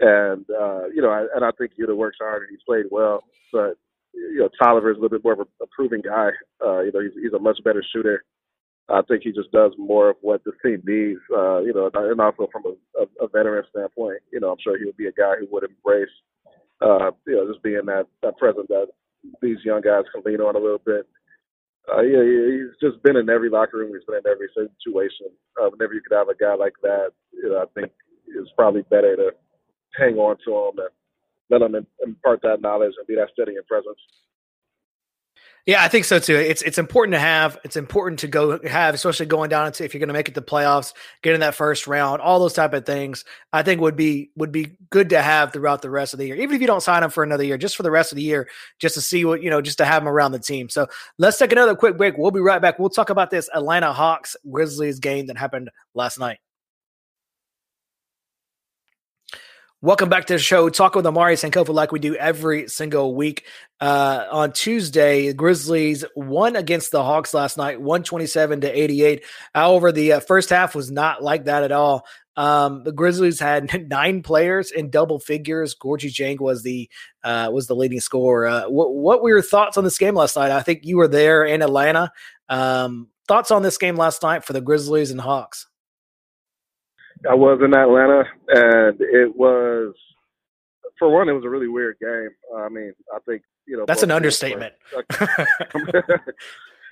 And 0.00 0.44
uh, 0.50 0.86
you 0.88 1.02
know, 1.02 1.10
I, 1.10 1.26
and 1.34 1.44
I 1.44 1.50
think 1.56 1.72
Yuta 1.78 1.96
works 1.96 2.18
hard 2.20 2.42
and 2.42 2.50
he's 2.50 2.64
played 2.66 2.86
well, 2.90 3.22
but 3.52 3.76
you 4.14 4.38
know, 4.38 4.48
Tolliver 4.60 4.90
is 4.90 4.96
a 4.96 5.00
little 5.00 5.16
bit 5.16 5.24
more 5.24 5.34
of 5.34 5.40
a, 5.40 5.64
a 5.64 5.66
proven 5.74 6.02
guy. 6.02 6.30
Uh, 6.64 6.80
you 6.80 6.92
know, 6.92 7.00
he's 7.00 7.22
he's 7.22 7.32
a 7.32 7.38
much 7.38 7.58
better 7.64 7.84
shooter 7.94 8.24
I 8.88 9.00
think 9.02 9.22
he 9.22 9.32
just 9.32 9.52
does 9.52 9.72
more 9.78 10.10
of 10.10 10.16
what 10.20 10.42
the 10.44 10.52
team 10.62 10.82
needs, 10.84 11.20
uh, 11.34 11.60
you 11.60 11.72
know, 11.72 11.90
and 11.94 12.20
also 12.20 12.48
from 12.50 12.64
a, 12.66 13.02
a, 13.02 13.24
a 13.24 13.28
veteran 13.28 13.64
standpoint, 13.70 14.20
you 14.32 14.40
know, 14.40 14.50
I'm 14.50 14.58
sure 14.62 14.78
he 14.78 14.84
would 14.84 14.96
be 14.96 15.06
a 15.06 15.12
guy 15.12 15.34
who 15.38 15.46
would 15.50 15.64
embrace, 15.64 16.12
uh, 16.80 17.10
you 17.26 17.36
know, 17.36 17.50
just 17.50 17.62
being 17.62 17.86
that, 17.86 18.06
that 18.22 18.36
presence 18.38 18.66
that 18.68 18.88
these 19.40 19.58
young 19.64 19.80
guys 19.80 20.04
can 20.12 20.22
lean 20.24 20.40
on 20.40 20.56
a 20.56 20.58
little 20.58 20.82
bit. 20.84 21.06
Uh, 21.90 22.02
yeah, 22.02 22.22
he's 22.22 22.74
just 22.80 23.02
been 23.02 23.16
in 23.16 23.28
every 23.30 23.50
locker 23.50 23.78
room. 23.78 23.92
He's 23.94 24.04
been 24.04 24.22
in 24.24 24.30
every 24.30 24.48
situation. 24.54 25.26
Uh, 25.60 25.68
whenever 25.70 25.94
you 25.94 26.00
could 26.00 26.16
have 26.16 26.28
a 26.28 26.34
guy 26.34 26.54
like 26.54 26.74
that, 26.82 27.10
you 27.32 27.48
know, 27.50 27.58
I 27.58 27.66
think 27.74 27.92
it's 28.26 28.50
probably 28.56 28.82
better 28.82 29.16
to 29.16 29.30
hang 29.98 30.16
on 30.16 30.36
to 30.44 30.50
him 30.50 30.78
and 30.78 30.94
let 31.50 31.62
him 31.62 31.86
impart 32.04 32.40
that 32.42 32.62
knowledge 32.62 32.94
and 32.98 33.06
be 33.06 33.16
that 33.16 33.30
steady 33.32 33.56
and 33.56 33.66
presence. 33.66 33.98
Yeah, 35.64 35.84
I 35.84 35.86
think 35.86 36.06
so 36.06 36.18
too. 36.18 36.34
It's 36.34 36.60
it's 36.62 36.78
important 36.78 37.14
to 37.14 37.20
have. 37.20 37.56
It's 37.62 37.76
important 37.76 38.18
to 38.20 38.26
go 38.26 38.58
have, 38.66 38.96
especially 38.96 39.26
going 39.26 39.48
down 39.48 39.68
into 39.68 39.84
if 39.84 39.94
you're 39.94 40.00
going 40.00 40.08
to 40.08 40.12
make 40.12 40.28
it 40.28 40.34
to 40.34 40.42
playoffs, 40.42 40.92
get 41.22 41.34
in 41.34 41.40
that 41.40 41.54
first 41.54 41.86
round, 41.86 42.20
all 42.20 42.40
those 42.40 42.52
type 42.52 42.72
of 42.72 42.84
things. 42.84 43.24
I 43.52 43.62
think 43.62 43.80
would 43.80 43.94
be 43.94 44.32
would 44.34 44.50
be 44.50 44.76
good 44.90 45.10
to 45.10 45.22
have 45.22 45.52
throughout 45.52 45.80
the 45.80 45.90
rest 45.90 46.14
of 46.14 46.18
the 46.18 46.26
year. 46.26 46.34
Even 46.34 46.56
if 46.56 46.60
you 46.60 46.66
don't 46.66 46.82
sign 46.82 47.02
them 47.02 47.10
for 47.10 47.22
another 47.22 47.44
year, 47.44 47.58
just 47.58 47.76
for 47.76 47.84
the 47.84 47.92
rest 47.92 48.10
of 48.10 48.16
the 48.16 48.22
year, 48.22 48.48
just 48.80 48.96
to 48.96 49.00
see 49.00 49.24
what 49.24 49.40
you 49.40 49.50
know, 49.50 49.60
just 49.60 49.78
to 49.78 49.84
have 49.84 50.02
them 50.02 50.12
around 50.12 50.32
the 50.32 50.40
team. 50.40 50.68
So 50.68 50.88
let's 51.18 51.38
take 51.38 51.52
another 51.52 51.76
quick 51.76 51.96
break. 51.96 52.18
We'll 52.18 52.32
be 52.32 52.40
right 52.40 52.60
back. 52.60 52.80
We'll 52.80 52.90
talk 52.90 53.10
about 53.10 53.30
this 53.30 53.48
Atlanta 53.54 53.92
Hawks 53.92 54.34
Grizzlies 54.50 54.98
game 54.98 55.28
that 55.28 55.38
happened 55.38 55.70
last 55.94 56.18
night. 56.18 56.38
Welcome 59.84 60.08
back 60.08 60.26
to 60.26 60.34
the 60.34 60.38
show. 60.38 60.68
Talk 60.68 60.94
with 60.94 61.04
Omari 61.06 61.34
Sankofa 61.34 61.74
like 61.74 61.90
we 61.90 61.98
do 61.98 62.14
every 62.14 62.68
single 62.68 63.16
week. 63.16 63.46
Uh, 63.80 64.26
on 64.30 64.52
Tuesday, 64.52 65.26
the 65.26 65.34
Grizzlies 65.34 66.04
won 66.14 66.54
against 66.54 66.92
the 66.92 67.02
Hawks 67.02 67.34
last 67.34 67.58
night, 67.58 67.80
127 67.80 68.60
to 68.60 68.80
88. 68.80 69.24
However, 69.52 69.90
the 69.90 70.12
uh, 70.12 70.20
first 70.20 70.50
half 70.50 70.76
was 70.76 70.92
not 70.92 71.20
like 71.20 71.46
that 71.46 71.64
at 71.64 71.72
all. 71.72 72.06
Um, 72.36 72.84
the 72.84 72.92
Grizzlies 72.92 73.40
had 73.40 73.88
nine 73.90 74.22
players 74.22 74.70
in 74.70 74.88
double 74.88 75.18
figures. 75.18 75.74
Gorgui 75.74 76.12
Dieng 76.12 76.38
was 76.38 76.62
the 76.62 76.88
uh, 77.24 77.50
was 77.52 77.66
the 77.66 77.74
leading 77.74 77.98
scorer. 77.98 78.46
Uh, 78.46 78.68
what, 78.68 78.94
what 78.94 79.20
were 79.20 79.30
your 79.30 79.42
thoughts 79.42 79.76
on 79.76 79.82
this 79.82 79.98
game 79.98 80.14
last 80.14 80.36
night? 80.36 80.52
I 80.52 80.62
think 80.62 80.84
you 80.84 80.96
were 80.96 81.08
there 81.08 81.44
in 81.44 81.60
Atlanta. 81.60 82.12
Um, 82.48 83.08
thoughts 83.26 83.50
on 83.50 83.62
this 83.62 83.78
game 83.78 83.96
last 83.96 84.22
night 84.22 84.44
for 84.44 84.52
the 84.52 84.60
Grizzlies 84.60 85.10
and 85.10 85.20
Hawks? 85.20 85.66
I 87.28 87.34
was 87.34 87.60
in 87.62 87.74
Atlanta, 87.74 88.24
and 88.48 89.00
it 89.00 89.36
was 89.36 89.94
for 90.98 91.10
one, 91.10 91.28
it 91.28 91.32
was 91.32 91.44
a 91.44 91.48
really 91.48 91.68
weird 91.68 91.98
game. 92.00 92.30
I 92.56 92.68
mean, 92.68 92.92
I 93.14 93.18
think 93.26 93.42
you 93.66 93.76
know 93.76 93.84
that's 93.86 94.02
an 94.02 94.10
understatement. 94.10 94.74
Were, 94.94 95.04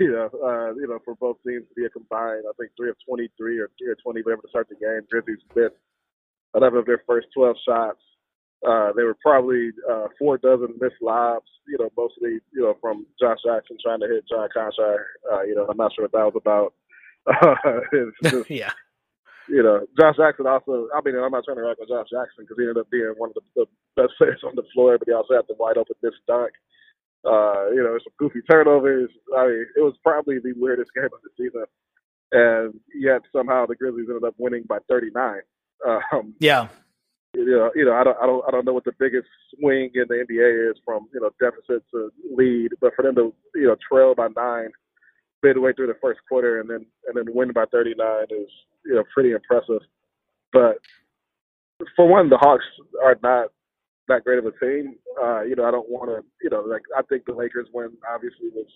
you 0.01 0.11
know, 0.13 0.31
uh, 0.43 0.75
you 0.75 0.87
know, 0.89 0.99
for 1.05 1.15
both 1.17 1.37
teams 1.47 1.65
to 1.69 1.75
be 1.77 1.85
a 1.85 1.91
combined, 1.91 2.45
I 2.49 2.53
think 2.59 2.73
three 2.77 2.91
of 2.91 2.97
twenty-three 3.07 3.59
or 3.59 3.71
three 3.79 3.89
or 3.89 3.97
twenty, 4.03 4.23
whatever 4.23 4.43
to 4.43 4.49
start 4.49 4.69
the 4.69 4.75
game. 4.77 5.07
Grizzlies 5.11 5.45
missed 5.55 5.75
eleven 6.55 6.79
of 6.79 6.87
their 6.87 7.03
first 7.07 7.29
twelve 7.35 7.57
shots. 7.67 8.01
Uh, 8.67 8.93
there 8.95 9.07
were 9.07 9.17
probably 9.23 9.71
uh, 9.91 10.09
four 10.19 10.39
dozen 10.39 10.75
missed 10.81 11.01
lobs, 11.01 11.47
you 11.67 11.79
know, 11.79 11.89
mostly, 11.97 12.41
you 12.53 12.61
know, 12.61 12.77
from 12.81 13.07
Josh 13.19 13.39
Jackson 13.47 13.79
trying 13.83 14.01
to 14.01 14.07
hit 14.07 14.25
John 14.29 14.49
Konchar. 14.55 14.99
Uh, 15.33 15.43
you 15.43 15.55
know, 15.55 15.67
I'm 15.67 15.79
not 15.79 15.93
sure 15.95 16.05
what 16.05 16.13
that 16.13 16.35
was 16.35 16.37
about. 16.37 16.75
just, 18.23 18.51
yeah 18.51 18.73
you 19.51 19.63
know, 19.63 19.85
Josh 19.99 20.17
Jackson 20.17 20.47
also. 20.47 20.87
I 20.95 21.01
mean, 21.05 21.17
I'm 21.19 21.33
not 21.33 21.45
trying 21.45 21.59
to 21.59 21.67
rag 21.67 21.77
on 21.81 21.89
Josh 21.89 22.11
Jackson 22.11 22.47
because 22.47 22.57
he 22.57 22.63
ended 22.63 22.79
up 22.79 22.91
being 22.91 23.13
one 23.19 23.31
of 23.31 23.37
the, 23.37 23.45
the 23.57 23.67
best 23.97 24.15
players 24.19 24.41
on 24.47 24.55
the 24.55 24.63
floor, 24.73 24.97
but 24.97 25.09
he 25.09 25.15
also 25.15 25.35
had 25.35 25.45
the 25.49 25.59
wide 25.59 25.77
open 25.77 25.97
miss 26.03 26.15
dunk. 26.27 26.53
Uh, 27.27 27.69
you 27.75 27.83
know, 27.83 27.99
some 28.01 28.15
goofy 28.19 28.41
turnovers. 28.49 29.11
I 29.37 29.47
mean, 29.47 29.67
it 29.77 29.81
was 29.81 29.95
probably 30.03 30.39
the 30.39 30.55
weirdest 30.57 30.91
game 30.97 31.11
of 31.13 31.21
the 31.23 31.31
season, 31.37 31.67
and 32.33 32.81
yet 32.95 33.23
somehow 33.35 33.67
the 33.67 33.75
Grizzlies 33.75 34.07
ended 34.09 34.25
up 34.25 34.35
winning 34.39 34.65
by 34.69 34.79
39. 34.89 35.41
Um, 35.87 36.35
yeah. 36.39 36.69
You 37.35 37.47
know, 37.47 37.71
you 37.75 37.85
know, 37.85 37.95
I 37.95 38.05
don't, 38.05 38.17
I 38.21 38.27
don't, 38.27 38.45
I 38.49 38.51
don't 38.51 38.65
know 38.65 38.73
what 38.73 38.85
the 38.85 38.93
biggest 38.99 39.29
swing 39.55 39.91
in 39.95 40.05
the 40.09 40.25
NBA 40.29 40.71
is 40.71 40.77
from 40.85 41.07
you 41.15 41.21
know 41.21 41.31
deficit 41.39 41.85
to 41.93 42.11
lead, 42.35 42.71
but 42.81 42.93
for 42.95 43.03
them 43.03 43.15
to 43.17 43.35
you 43.55 43.69
know 43.69 43.77
trail 43.89 44.15
by 44.15 44.29
nine 44.37 44.71
midway 45.43 45.73
through 45.73 45.87
the 45.87 45.99
first 46.01 46.21
quarter 46.29 46.61
and 46.61 46.69
then 46.69 46.87
and 47.07 47.17
then 47.17 47.35
win 47.35 47.53
by 47.53 47.65
39 47.73 48.25
is 48.31 48.49
you 48.85 48.95
know 48.95 49.05
pretty 49.15 49.33
impressive. 49.33 49.81
But 50.53 50.79
for 51.97 52.07
one, 52.07 52.29
the 52.29 52.39
Hawks 52.39 52.65
are 53.03 53.17
not 53.23 53.49
that 54.09 54.25
great 54.25 54.39
of 54.39 54.47
a 54.47 54.53
team. 54.59 54.97
Uh, 55.23 55.43
you 55.43 55.57
know, 55.57 55.65
I 55.65 55.71
don't 55.71 55.89
want 55.89 56.11
to. 56.11 56.25
You 56.43 56.51
know, 56.51 56.61
like 56.61 56.83
I 56.97 57.03
think 57.03 57.25
the 57.25 57.33
Lakers 57.33 57.69
win 57.73 57.91
obviously 58.13 58.49
was 58.55 58.67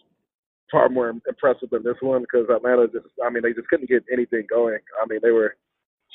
far 0.70 0.88
more 0.88 1.10
impressive 1.10 1.70
than 1.70 1.82
this 1.82 2.00
one 2.00 2.22
because 2.22 2.46
Atlanta 2.48 2.86
just. 2.86 3.06
I 3.24 3.30
mean, 3.30 3.42
they 3.42 3.52
just 3.52 3.68
couldn't 3.68 3.88
get 3.88 4.04
anything 4.12 4.46
going. 4.48 4.78
I 5.02 5.06
mean, 5.08 5.20
they 5.22 5.30
were 5.30 5.56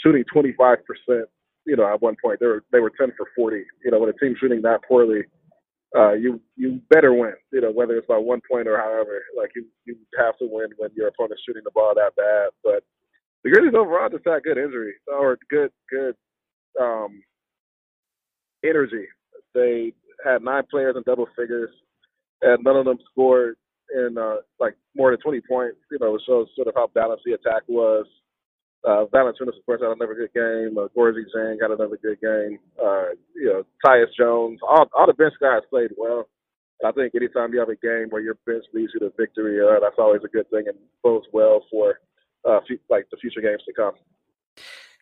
shooting 0.03 0.23
25 0.31 0.77
percent. 0.85 1.29
You 1.65 1.75
know, 1.75 1.93
at 1.93 2.01
one 2.01 2.15
point 2.23 2.39
they 2.39 2.47
were 2.47 2.63
they 2.71 2.79
were 2.79 2.91
10 2.97 3.11
for 3.17 3.27
40. 3.35 3.63
You 3.83 3.91
know, 3.91 3.99
when 3.99 4.09
a 4.09 4.13
team's 4.13 4.37
shooting 4.39 4.61
that 4.63 4.81
poorly, 4.87 5.21
uh, 5.97 6.13
you 6.13 6.41
you 6.55 6.81
better 6.89 7.13
win. 7.13 7.33
You 7.51 7.61
know, 7.61 7.71
whether 7.71 7.97
it's 7.97 8.07
by 8.07 8.17
one 8.17 8.41
point 8.49 8.67
or 8.67 8.77
however, 8.77 9.23
like 9.37 9.51
you 9.55 9.65
you 9.85 9.97
have 10.19 10.37
to 10.39 10.47
win 10.51 10.69
when 10.77 10.91
your 10.95 11.07
opponent's 11.07 11.43
shooting 11.45 11.63
the 11.65 11.71
ball 11.71 11.93
that 11.95 12.15
bad. 12.17 12.49
But 12.63 12.83
the 13.43 13.51
Grizzlies 13.51 13.75
overall 13.75 14.09
just 14.09 14.25
had 14.25 14.43
good 14.43 14.57
injury 14.57 14.95
or 15.07 15.37
good 15.49 15.71
good 15.91 16.15
um, 16.81 17.23
energy. 18.65 19.05
They 19.55 19.93
had 20.25 20.43
nine 20.43 20.63
players 20.71 20.95
in 20.97 21.03
double 21.05 21.27
figures, 21.37 21.71
and 22.41 22.63
none 22.63 22.77
of 22.77 22.85
them 22.85 22.99
scored 23.11 23.57
in 23.95 24.17
uh, 24.19 24.37
like 24.59 24.75
more 24.95 25.11
than 25.11 25.19
20 25.21 25.41
points. 25.49 25.77
You 25.91 25.99
know, 26.01 26.15
it 26.15 26.21
shows 26.27 26.47
sort 26.55 26.67
of 26.69 26.75
how 26.75 26.87
balanced 26.95 27.23
the 27.25 27.33
attack 27.33 27.63
was. 27.67 28.05
Uh, 28.87 29.05
Valanciunas, 29.11 29.57
of 29.59 29.65
course, 29.65 29.81
had 29.81 29.91
another 29.91 30.15
good 30.15 30.33
game. 30.33 30.77
Uh, 30.77 30.87
Gorgui 30.95 31.23
Dieng 31.35 31.59
got 31.59 31.71
another 31.71 31.97
good 32.01 32.19
game. 32.21 32.59
Uh, 32.81 33.11
you 33.35 33.47
know, 33.47 33.63
Tyus 33.85 34.07
Jones, 34.17 34.59
all, 34.67 34.87
all 34.97 35.07
the 35.07 35.13
bench 35.13 35.33
guys 35.41 35.61
played 35.69 35.91
well. 35.97 36.29
I 36.85 36.93
think 36.93 37.13
anytime 37.13 37.51
you 37.51 37.59
have 37.59 37.69
a 37.69 37.75
game 37.75 38.07
where 38.09 38.21
your 38.21 38.37
bench 38.45 38.63
leads 38.73 38.93
you 38.93 39.01
to 39.01 39.11
victory, 39.17 39.59
uh, 39.59 39.81
that's 39.81 39.99
always 39.99 40.21
a 40.23 40.29
good 40.29 40.49
thing 40.49 40.63
and 40.67 40.77
bodes 41.03 41.27
well 41.33 41.65
for 41.69 41.99
uh, 42.47 42.57
f- 42.57 42.79
like 42.89 43.05
the 43.11 43.17
future 43.17 43.41
games 43.41 43.61
to 43.67 43.73
come. 43.73 43.93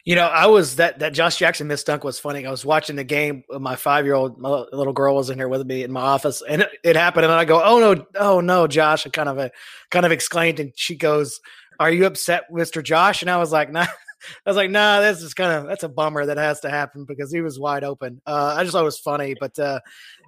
You 0.08 0.15
know, 0.15 0.28
I 0.28 0.46
was 0.46 0.78
that 0.78 1.00
that 1.00 1.12
Josh 1.12 1.36
Jackson 1.36 1.67
missed 1.67 1.86
dunk 1.86 2.06
was 2.06 2.17
funny. 2.17 2.46
I 2.46 2.50
was 2.50 2.63
watching 2.63 2.96
the 2.96 3.04
game. 3.04 3.43
My 3.50 3.76
five 3.76 4.06
year 4.06 4.13
old 4.13 4.41
little 4.41 4.93
girl 4.93 5.17
was 5.17 5.30
in 5.30 5.38
here 5.38 5.50
with 5.50 5.67
me 5.67 5.84
in 5.84 5.91
my 5.91 6.00
office, 6.00 6.41
and 6.48 6.62
it, 6.62 6.70
it, 6.82 6.96
happened. 6.96 7.26
And 7.26 7.34
I 7.34 7.43
go, 7.43 7.62
"Oh 7.62 7.78
no, 7.78 8.06
oh 8.15 8.39
no, 8.39 8.67
Josh!" 8.67 9.06
I 9.06 9.10
kind 9.10 9.28
of 9.28 9.38
a 9.38 9.52
kind 9.91 10.06
of 10.06 10.13
exclaimed, 10.13 10.62
and 10.62 10.72
she 10.78 10.96
goes, 10.96 11.41
"Are 11.78 11.91
you 11.91 12.06
upset, 12.06 12.46
Mister 12.50 12.82
Josh?" 12.82 13.22
And 13.22 13.30
I 13.30 13.36
was 13.36 13.52
like, 13.52 13.70
"Nah." 13.74 13.88
I 14.46 14.50
was 14.50 14.58
like, 14.58 14.72
nah, 14.72 15.02
this 15.02 15.22
is 15.22 15.34
kind 15.34 15.54
of 15.54 15.68
that's 15.68 15.84
a 15.84 15.90
bummer 15.90 16.26
that 16.26 16.38
has 16.38 16.60
to 16.62 16.70
happen 16.70 17.06
because 17.06 17.32
he 17.32 17.42
was 17.42 17.60
wide 17.60 17.84
open. 17.84 18.22
Uh, 18.26 18.56
I 18.58 18.64
just 18.64 18.74
thought 18.74 18.82
it 18.82 18.86
was 18.86 19.00
funny, 19.00 19.36
but 19.40 19.58
uh, 19.60 19.80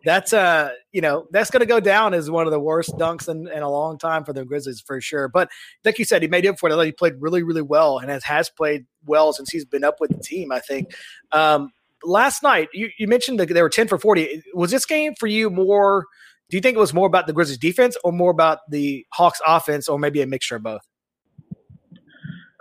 that's 0.06 0.34
uh, 0.34 0.70
you 0.92 1.02
know, 1.02 1.28
that's 1.32 1.50
going 1.50 1.62
to 1.62 1.66
go 1.66 1.80
down 1.80 2.14
as 2.14 2.30
one 2.30 2.46
of 2.46 2.52
the 2.52 2.60
worst 2.60 2.92
dunks 2.98 3.28
in, 3.28 3.48
in, 3.48 3.64
a 3.64 3.70
long 3.70 3.98
time 3.98 4.24
for 4.24 4.34
the 4.34 4.46
Grizzlies 4.46 4.82
for 4.82 5.02
sure. 5.02 5.28
But 5.28 5.50
like 5.84 6.00
you 6.00 6.06
said, 6.06 6.22
he 6.22 6.28
made 6.28 6.46
up 6.46 6.60
for 6.60 6.70
it. 6.70 6.86
He 6.86 6.92
played 6.92 7.16
really, 7.20 7.44
really 7.44 7.62
well 7.62 8.00
and 8.00 8.10
has 8.10 8.24
has 8.24 8.50
played 8.50 8.86
well 9.06 9.34
since 9.34 9.50
he's 9.50 9.66
been 9.66 9.84
up 9.84 10.00
with 10.00 10.12
the 10.12 10.22
team. 10.24 10.52
I 10.52 10.60
think. 10.60 10.94
Um, 11.32 11.72
last 12.04 12.44
night, 12.44 12.70
you, 12.74 12.90
you 12.98 13.08
mentioned 13.08 13.40
that 13.40 13.50
they 13.50 13.62
were 13.62 13.70
ten 13.70 13.88
for 13.88 13.98
forty. 13.98 14.42
Was 14.54 14.72
this 14.72 14.86
game 14.86 15.14
for 15.20 15.28
you 15.28 15.50
more? 15.50 16.06
Do 16.50 16.58
you 16.58 16.62
think 16.62 16.76
it 16.76 16.80
was 16.80 16.96
more 16.96 17.06
about 17.06 17.28
the 17.28 17.34
Grizzlies 17.34 17.60
defense 17.60 17.96
or 18.04 18.12
more 18.12 18.32
about 18.32 18.60
the 18.70 19.06
Hawks 19.14 19.40
offense, 19.46 19.88
or 19.88 20.00
maybe 20.00 20.22
a 20.22 20.28
mixture 20.28 20.56
of 20.56 20.64
both? 20.64 20.82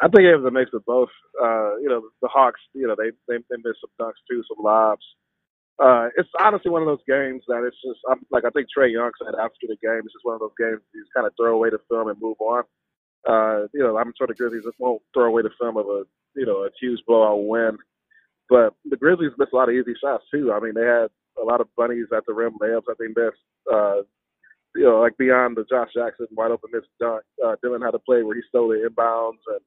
I 0.00 0.06
think 0.08 0.24
it 0.24 0.36
was 0.36 0.46
a 0.46 0.50
mix 0.50 0.70
of 0.74 0.84
both. 0.84 1.10
Uh, 1.42 1.76
you 1.78 1.88
know, 1.88 2.02
the 2.22 2.28
Hawks, 2.28 2.60
you 2.74 2.86
know, 2.86 2.94
they 2.96 3.10
they, 3.26 3.42
they 3.50 3.56
missed 3.64 3.80
some 3.82 3.90
dunks 4.00 4.22
too, 4.30 4.42
some 4.48 4.64
lobs. 4.64 5.04
Uh, 5.78 6.08
it's 6.16 6.28
honestly 6.40 6.70
one 6.70 6.82
of 6.82 6.88
those 6.88 7.06
games 7.06 7.42
that 7.46 7.62
it's 7.66 7.76
just 7.84 8.00
I'm, 8.10 8.20
like 8.30 8.44
I 8.44 8.50
think 8.50 8.66
Trae 8.66 8.92
Young 8.92 9.10
said 9.18 9.34
after 9.38 9.66
the 9.66 9.78
game. 9.82 10.02
It's 10.04 10.12
just 10.12 10.24
one 10.24 10.34
of 10.34 10.40
those 10.40 10.58
games 10.58 10.82
you 10.94 11.02
just 11.02 11.14
kind 11.14 11.26
of 11.26 11.32
throw 11.38 11.54
away 11.54 11.70
the 11.70 11.78
film 11.88 12.08
and 12.08 12.20
move 12.20 12.36
on. 12.40 12.64
Uh, 13.26 13.66
you 13.74 13.82
know, 13.82 13.96
I'm 13.98 14.12
sure 14.18 14.26
the 14.26 14.34
Grizzlies 14.34 14.64
won't 14.78 15.02
throw 15.14 15.26
away 15.26 15.42
the 15.42 15.54
film 15.60 15.76
of 15.76 15.86
a 15.86 16.04
you 16.34 16.46
know 16.46 16.66
a 16.66 16.70
huge 16.80 17.00
blowout 17.06 17.46
win, 17.46 17.78
but 18.48 18.74
the 18.90 18.96
Grizzlies 18.96 19.32
missed 19.38 19.52
a 19.52 19.56
lot 19.56 19.68
of 19.68 19.74
easy 19.74 19.94
shots 20.00 20.24
too. 20.32 20.52
I 20.52 20.60
mean, 20.60 20.74
they 20.74 20.86
had 20.86 21.10
a 21.40 21.44
lot 21.44 21.60
of 21.60 21.68
bunnies 21.76 22.06
at 22.14 22.24
the 22.26 22.34
rim 22.34 22.58
layups 22.60 22.86
that 22.86 22.98
they 22.98 23.08
missed. 23.08 23.42
Uh, 23.72 24.02
you 24.74 24.84
know, 24.84 25.00
like 25.00 25.16
beyond 25.16 25.56
the 25.56 25.64
Josh 25.68 25.90
Jackson 25.94 26.26
wide 26.32 26.50
open 26.50 26.70
missed 26.72 26.88
dunk, 27.00 27.22
uh, 27.44 27.56
Dillon 27.62 27.82
had 27.82 27.94
a 27.94 27.98
play 28.00 28.22
where 28.22 28.36
he 28.36 28.42
stole 28.48 28.68
the 28.68 28.88
inbounds 28.88 29.42
and 29.48 29.60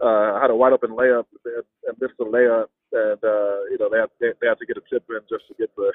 uh, 0.00 0.40
had 0.40 0.50
a 0.50 0.56
wide 0.56 0.72
open 0.72 0.90
layup 0.90 1.28
and, 1.44 1.64
and 1.86 1.96
missed 2.00 2.16
the 2.18 2.24
layup, 2.24 2.72
and 2.92 3.20
uh, 3.22 3.58
you 3.70 3.76
know 3.78 3.88
they 3.92 4.00
had 4.00 4.10
they, 4.20 4.32
they 4.40 4.48
had 4.48 4.58
to 4.58 4.66
get 4.66 4.80
a 4.80 4.84
tip 4.88 5.04
in 5.08 5.20
just 5.28 5.46
to 5.48 5.54
get 5.58 5.74
the. 5.76 5.92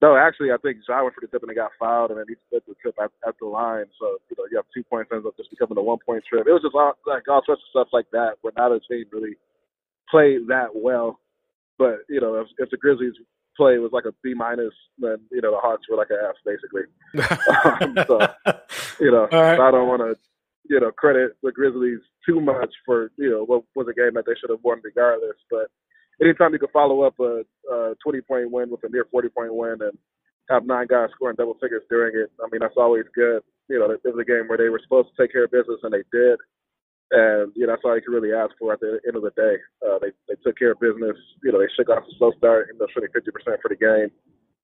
No, 0.00 0.14
actually, 0.14 0.52
I 0.52 0.58
think 0.62 0.78
Ja 0.86 1.02
went 1.02 1.14
for 1.16 1.22
the 1.22 1.26
tip 1.26 1.42
and 1.42 1.50
they 1.50 1.58
got 1.58 1.74
fouled, 1.74 2.10
and 2.10 2.20
then 2.20 2.26
he 2.28 2.36
split 2.46 2.62
the 2.68 2.76
tip 2.84 2.94
at, 3.02 3.10
at 3.26 3.34
the 3.40 3.46
line. 3.46 3.86
So 3.98 4.18
you 4.30 4.36
know 4.38 4.44
you 4.50 4.56
have 4.56 4.68
two 4.72 4.84
points 4.84 5.10
ends 5.12 5.26
up 5.26 5.36
just 5.36 5.50
becoming 5.50 5.78
a 5.78 5.82
one 5.82 5.98
point 6.04 6.24
trip. 6.28 6.46
It 6.46 6.52
was 6.52 6.62
just 6.62 6.76
all, 6.76 6.94
like 7.06 7.26
all 7.26 7.42
sorts 7.44 7.62
of 7.64 7.70
stuff 7.72 7.88
like 7.92 8.06
that 8.12 8.38
where 8.42 8.52
neither 8.56 8.80
team 8.84 9.06
really 9.10 9.34
played 10.10 10.46
that 10.48 10.70
well. 10.74 11.18
But 11.78 12.04
you 12.08 12.20
know 12.20 12.36
if, 12.36 12.48
if 12.58 12.70
the 12.70 12.76
Grizzlies 12.76 13.16
play 13.56 13.78
was 13.78 13.90
like 13.92 14.04
a 14.04 14.14
B 14.22 14.34
minus, 14.36 14.76
then 14.98 15.18
you 15.32 15.40
know 15.40 15.50
the 15.50 15.58
Hawks 15.58 15.88
were 15.88 15.96
like 15.96 16.10
an 16.10 16.22
F 16.22 16.36
basically. 16.44 16.86
um, 17.64 17.96
so 18.06 18.20
you 19.00 19.10
know 19.10 19.26
right. 19.32 19.58
I 19.58 19.70
don't 19.72 19.88
want 19.88 20.02
to 20.04 20.14
you 20.68 20.80
know, 20.80 20.90
credit 20.92 21.32
the 21.42 21.52
Grizzlies 21.52 22.00
too 22.26 22.40
much 22.40 22.70
for, 22.84 23.10
you 23.16 23.30
know, 23.30 23.44
what 23.44 23.64
was 23.74 23.88
a 23.88 23.94
game 23.94 24.14
that 24.14 24.24
they 24.26 24.36
should 24.40 24.50
have 24.50 24.62
won 24.62 24.80
regardless. 24.84 25.36
But 25.50 25.68
anytime 26.20 26.52
you 26.52 26.58
can 26.58 26.68
follow 26.72 27.02
up 27.02 27.18
a, 27.20 27.42
a 27.72 27.94
20 28.02 28.20
point 28.22 28.50
win 28.50 28.70
with 28.70 28.84
a 28.84 28.88
near 28.88 29.06
40 29.10 29.28
point 29.30 29.54
win 29.54 29.78
and 29.80 29.96
have 30.50 30.66
nine 30.66 30.86
guys 30.88 31.08
scoring 31.14 31.36
double 31.36 31.56
figures 31.60 31.82
during 31.88 32.16
it, 32.16 32.30
I 32.40 32.48
mean, 32.52 32.60
that's 32.60 32.76
always 32.76 33.04
good. 33.14 33.42
You 33.68 33.78
know, 33.78 33.90
it 33.90 34.00
was 34.04 34.20
a 34.20 34.28
game 34.28 34.48
where 34.48 34.58
they 34.58 34.68
were 34.68 34.80
supposed 34.82 35.08
to 35.08 35.16
take 35.20 35.32
care 35.32 35.44
of 35.44 35.50
business 35.50 35.80
and 35.82 35.92
they 35.92 36.04
did. 36.12 36.38
And, 37.10 37.52
you 37.56 37.64
know, 37.64 37.72
that's 37.72 37.82
all 37.84 37.96
you 37.96 38.04
can 38.04 38.12
really 38.12 38.36
ask 38.36 38.52
for 38.58 38.72
at 38.72 38.80
the 38.80 39.00
end 39.08 39.16
of 39.16 39.24
the 39.24 39.32
day. 39.32 39.56
Uh, 39.80 39.96
they, 40.00 40.12
they 40.28 40.36
took 40.44 40.58
care 40.58 40.72
of 40.72 40.80
business. 40.80 41.16
You 41.42 41.52
know, 41.52 41.60
they 41.60 41.72
shook 41.72 41.88
off 41.88 42.04
a 42.04 42.12
slow 42.20 42.32
start, 42.36 42.68
ended 42.68 42.84
up 42.84 42.92
shooting 42.92 43.12
50% 43.16 43.32
for 43.64 43.72
the 43.72 43.80
game. 43.80 44.12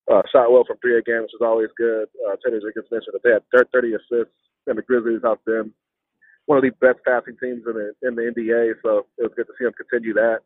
Uh, 0.05 0.21
shot 0.29 0.53
well 0.53 0.69
from 0.69 0.77
three 0.85 1.01
again, 1.01 1.25
which 1.25 1.33
is 1.33 1.41
always 1.41 1.73
good. 1.81 2.05
Uh, 2.29 2.37
Teddy 2.45 2.61
Jenkins 2.61 2.93
mentioned 2.93 3.17
that 3.17 3.25
they 3.25 3.33
had 3.33 3.49
30 3.73 3.97
assists, 3.97 4.37
and 4.69 4.77
the 4.77 4.85
Grizzlies 4.85 5.25
have 5.25 5.41
been 5.49 5.73
one 6.47 6.59
of 6.59 6.65
the 6.65 6.71
best 6.81 6.99
passing 7.07 7.37
teams 7.41 7.63
in 7.67 7.75
the 7.75 7.93
in 8.03 8.15
the 8.15 8.23
NBA. 8.23 8.75
So 8.83 9.07
it 9.19 9.23
was 9.23 9.33
good 9.37 9.47
to 9.47 9.53
see 9.59 9.65
them 9.65 9.73
continue 9.75 10.15
that. 10.15 10.41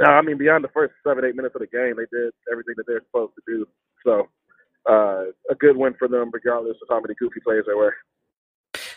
Uh, 0.00 0.10
I 0.10 0.22
mean, 0.22 0.38
beyond 0.38 0.64
the 0.64 0.74
first 0.74 0.94
seven 1.06 1.24
eight 1.24 1.36
minutes 1.36 1.54
of 1.54 1.60
the 1.60 1.68
game, 1.68 1.94
they 1.96 2.06
did 2.10 2.32
everything 2.50 2.74
that 2.76 2.86
they're 2.86 3.02
supposed 3.06 3.32
to 3.34 3.42
do. 3.46 3.66
So 4.04 4.28
uh, 4.88 5.30
a 5.50 5.54
good 5.58 5.76
win 5.76 5.94
for 5.98 6.08
them, 6.08 6.30
regardless 6.32 6.76
of 6.82 6.88
how 6.88 7.00
many 7.00 7.14
goofy 7.18 7.40
plays 7.44 7.62
there 7.66 7.76
were. 7.76 7.94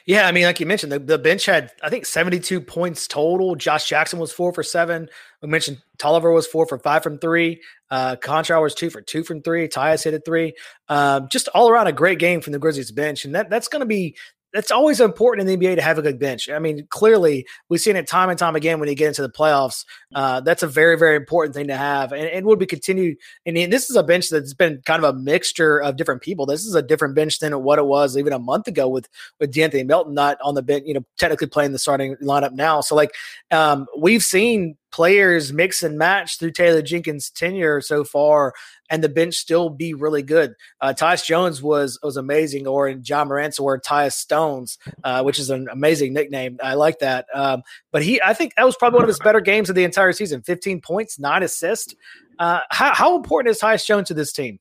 Yeah, 0.08 0.26
I 0.26 0.32
mean, 0.32 0.46
like 0.46 0.62
you 0.62 0.66
mentioned, 0.66 0.94
the, 0.94 1.00
the 1.00 1.18
bench 1.18 1.46
had 1.46 1.72
I 1.84 1.90
think 1.90 2.06
seventy 2.06 2.40
two 2.40 2.62
points 2.62 3.08
total. 3.08 3.56
Josh 3.56 3.88
Jackson 3.88 4.20
was 4.20 4.32
four 4.32 4.54
for 4.54 4.64
seven. 4.64 5.10
We 5.42 5.50
mentioned 5.50 5.82
Tolliver 5.98 6.32
was 6.32 6.48
four 6.48 6.66
for 6.66 6.80
five 6.80 7.04
from 7.04 7.20
three. 7.20 7.62
Uh, 7.92 8.16
was 8.26 8.74
two 8.74 8.90
for 8.90 9.02
two 9.02 9.24
from 9.24 9.42
three. 9.42 9.68
Tyus 9.68 10.06
hit 10.06 10.14
a 10.14 10.20
three. 10.20 10.54
Um, 10.88 11.28
just 11.30 11.50
all 11.50 11.70
around 11.70 11.88
a 11.88 11.92
great 11.92 12.20
game 12.20 12.40
from 12.40 12.54
the 12.54 12.60
Grizzlies 12.60 12.92
bench, 12.92 13.26
and 13.26 13.36
that 13.36 13.50
that's 13.50 13.68
going 13.68 13.82
to 13.82 13.86
be 13.86 14.16
it's 14.58 14.72
always 14.72 15.00
important 15.00 15.48
in 15.48 15.60
the 15.60 15.68
NBA 15.68 15.76
to 15.76 15.82
have 15.82 15.98
a 15.98 16.02
good 16.02 16.20
bench. 16.20 16.50
I 16.50 16.60
mean, 16.60 16.88
clearly 16.90 17.46
we've 17.70 17.80
seen 17.80 17.96
it 17.96 18.08
time 18.08 18.30
and 18.30 18.40
time 18.40 18.56
again 18.56 18.80
when 18.80 18.90
you 18.90 18.96
get 18.96 19.08
into 19.08 19.22
the 19.22 19.30
playoffs. 19.30 19.86
Uh, 20.16 20.42
that's 20.42 20.64
a 20.64 20.68
very, 20.68 20.98
very 20.98 21.16
important 21.16 21.56
thing 21.56 21.68
to 21.68 21.78
have, 21.78 22.12
and, 22.12 22.28
and 22.28 22.46
would 22.46 22.60
be 22.60 22.66
continued. 22.66 23.18
And 23.46 23.56
this 23.72 23.90
is 23.90 23.96
a 23.96 24.04
bench 24.04 24.30
that's 24.30 24.54
been 24.54 24.82
kind 24.86 25.04
of 25.04 25.16
a 25.16 25.18
mixture 25.18 25.82
of 25.82 25.96
different 25.96 26.22
people. 26.22 26.46
This 26.46 26.66
is 26.66 26.76
a 26.76 26.82
different 26.82 27.16
bench 27.16 27.40
than 27.40 27.64
what 27.64 27.80
it 27.80 27.86
was 27.86 28.18
even 28.18 28.34
a 28.34 28.40
month 28.40 28.68
ago 28.68 28.88
with 28.88 29.08
with 29.40 29.54
De'Anthony 29.54 29.86
Melton 29.86 30.14
not 30.14 30.38
on 30.42 30.56
the 30.56 30.64
bench, 30.64 30.84
you 30.86 30.94
know, 30.94 31.06
technically 31.18 31.48
playing 31.48 31.72
the 31.72 31.80
starting 31.80 32.16
lineup 32.22 32.54
now. 32.54 32.82
So 32.82 32.96
like 32.96 33.14
um, 33.52 33.86
we've 33.98 34.24
seen 34.24 34.78
players 34.92 35.52
mix 35.52 35.84
and 35.84 35.98
match 35.98 36.40
through 36.40 36.52
Taylor 36.52 36.82
Jenkins' 36.82 37.30
tenure 37.30 37.82
so 37.82 38.04
far, 38.04 38.54
and 38.90 39.04
the 39.04 39.10
bench 39.10 39.36
still 39.36 39.70
be 39.70 39.94
really 39.94 40.24
good. 40.24 40.56
Uh, 40.82 40.94
Tyus 40.98 41.26
Jones 41.26 41.62
was 41.62 42.00
was 42.02 42.18
amazing, 42.18 42.68
or 42.68 42.88
in 42.88 43.02
Ja 43.06 43.26
Morant's 43.26 43.60
or 43.60 43.80
Tyus 43.80 44.14
Stones, 44.14 44.78
uh, 45.04 45.24
which 45.24 45.40
is 45.40 45.50
an 45.50 45.68
amazing 45.72 46.14
nickname. 46.14 46.58
I 46.64 46.76
like 46.76 47.00
that. 47.00 47.26
Um, 47.34 47.64
but 47.92 48.04
he, 48.04 48.22
I 48.22 48.34
think 48.34 48.56
that 48.56 48.66
was 48.66 48.76
probably 48.76 48.98
one 48.98 49.04
of 49.04 49.10
his 49.10 49.20
better 49.20 49.42
games 49.42 49.70
of 49.70 49.76
the 49.76 49.84
entire 49.84 50.14
season. 50.14 50.42
Fifteen 50.42 50.82
points, 50.82 51.20
nine 51.20 51.44
assists. 51.44 51.96
Uh, 52.40 52.60
how, 52.70 52.94
how 52.94 53.16
important 53.16 53.52
is 53.52 53.60
Tyus 53.60 53.86
Jones 53.86 54.08
to 54.10 54.14
this 54.14 54.32
team? 54.32 54.60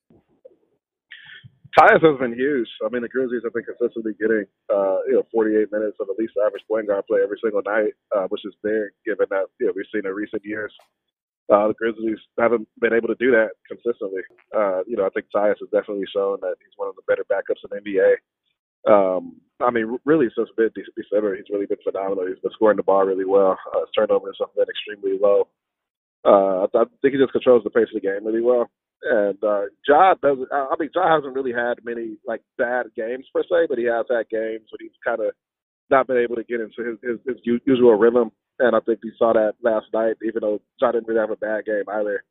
Tyus 1.78 2.00
has 2.00 2.18
been 2.18 2.32
huge. 2.32 2.68
I 2.80 2.88
mean, 2.88 3.02
the 3.02 3.08
Grizzlies 3.12 3.44
have 3.44 3.52
been 3.52 3.68
consistently 3.68 4.16
getting, 4.16 4.48
uh, 4.72 5.04
you 5.06 5.20
know, 5.20 5.28
48 5.30 5.68
minutes 5.70 6.00
of 6.00 6.08
at 6.08 6.18
least 6.18 6.32
average 6.40 6.64
point 6.64 6.88
guard 6.88 7.04
play 7.06 7.20
every 7.22 7.36
single 7.42 7.60
night, 7.68 7.92
uh, 8.16 8.24
which 8.32 8.44
is 8.48 8.56
big 8.64 8.96
given 9.04 9.26
that, 9.28 9.52
you 9.60 9.66
know, 9.66 9.72
we've 9.76 9.90
seen 9.92 10.08
in 10.08 10.12
recent 10.12 10.40
years. 10.44 10.72
Uh, 11.52 11.68
the 11.68 11.74
Grizzlies 11.74 12.18
haven't 12.40 12.66
been 12.80 12.94
able 12.96 13.08
to 13.08 13.20
do 13.20 13.30
that 13.30 13.54
consistently. 13.68 14.22
Uh, 14.56 14.82
you 14.88 14.96
know, 14.96 15.04
I 15.04 15.10
think 15.10 15.26
Tyus 15.28 15.60
has 15.60 15.68
definitely 15.70 16.08
shown 16.10 16.40
that 16.40 16.56
he's 16.58 16.74
one 16.76 16.88
of 16.88 16.96
the 16.96 17.06
better 17.06 17.24
backups 17.28 17.62
in 17.62 17.70
the 17.70 17.84
NBA. 17.84 18.16
Um, 18.88 19.36
I 19.60 19.70
mean, 19.70 19.98
really, 20.04 20.28
since 20.36 20.48
mid 20.56 20.72
December, 20.96 21.36
he's 21.36 21.50
really 21.50 21.66
been 21.66 21.78
phenomenal. 21.84 22.26
He's 22.26 22.40
been 22.40 22.52
scoring 22.52 22.76
the 22.76 22.82
ball 22.82 23.04
really 23.04 23.24
well. 23.24 23.58
Uh, 23.74 23.80
his 23.80 23.92
turnovers 23.96 24.38
have 24.40 24.54
been 24.56 24.66
extremely 24.68 25.18
low. 25.20 25.48
Uh, 26.24 26.66
I 26.66 26.84
think 27.02 27.14
he 27.14 27.20
just 27.20 27.32
controls 27.32 27.62
the 27.64 27.70
pace 27.70 27.88
of 27.94 28.00
the 28.00 28.06
game 28.06 28.26
really 28.26 28.42
well. 28.42 28.68
And 29.02 29.38
uh, 29.44 29.62
Ja 29.86 30.14
doesn't. 30.22 30.48
I 30.52 30.74
mean, 30.78 30.90
Ja 30.94 31.14
hasn't 31.16 31.34
really 31.34 31.52
had 31.52 31.84
many 31.84 32.16
like 32.26 32.42
bad 32.58 32.86
games 32.96 33.26
per 33.32 33.42
se, 33.42 33.66
but 33.68 33.78
he 33.78 33.84
has 33.84 34.06
had 34.10 34.28
games 34.30 34.68
when 34.70 34.80
he's 34.80 34.98
kind 35.04 35.20
of 35.20 35.32
not 35.90 36.06
been 36.06 36.16
able 36.16 36.36
to 36.36 36.44
get 36.44 36.60
into 36.60 36.82
his, 36.82 36.98
his, 37.02 37.18
his 37.26 37.60
usual 37.64 37.94
rhythm. 37.94 38.32
And 38.58 38.74
I 38.74 38.80
think 38.80 39.00
we 39.04 39.12
saw 39.18 39.32
that 39.34 39.54
last 39.62 39.86
night, 39.92 40.16
even 40.26 40.40
though 40.40 40.60
Ja 40.80 40.92
didn't 40.92 41.06
really 41.06 41.20
have 41.20 41.30
a 41.30 41.36
bad 41.36 41.66
game 41.66 41.84
either. 41.92 42.24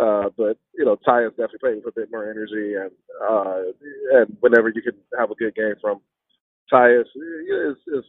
Uh, 0.00 0.28
but 0.36 0.58
you 0.74 0.84
know, 0.84 0.96
Tyus 1.06 1.30
definitely 1.30 1.58
played 1.60 1.76
with 1.76 1.96
a 1.96 2.00
bit 2.00 2.10
more 2.10 2.30
energy, 2.30 2.74
and 2.74 2.90
uh, 3.22 3.62
and 4.12 4.36
whenever 4.40 4.68
you 4.68 4.82
can 4.82 4.92
have 5.18 5.30
a 5.30 5.34
good 5.34 5.54
game 5.54 5.74
from 5.80 6.00
Tyus, 6.72 7.06
is 7.16 7.76
is 7.86 8.04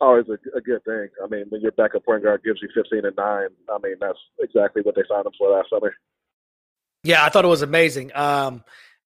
always 0.00 0.24
a, 0.28 0.38
a 0.56 0.60
good 0.60 0.82
thing. 0.84 1.08
I 1.22 1.28
mean, 1.28 1.44
when 1.50 1.60
your 1.60 1.72
backup 1.72 2.06
point 2.06 2.22
guard 2.22 2.42
gives 2.44 2.60
you 2.62 2.68
15 2.74 3.04
and 3.04 3.16
nine, 3.16 3.48
I 3.68 3.78
mean 3.82 3.96
that's 4.00 4.18
exactly 4.40 4.80
what 4.82 4.94
they 4.94 5.02
signed 5.08 5.26
him 5.26 5.32
for 5.38 5.50
last 5.50 5.68
summer. 5.68 5.92
Yeah, 7.08 7.24
I 7.24 7.30
thought 7.30 7.46
it 7.46 7.48
was 7.48 7.62
amazing. 7.62 8.14
Um, 8.14 8.62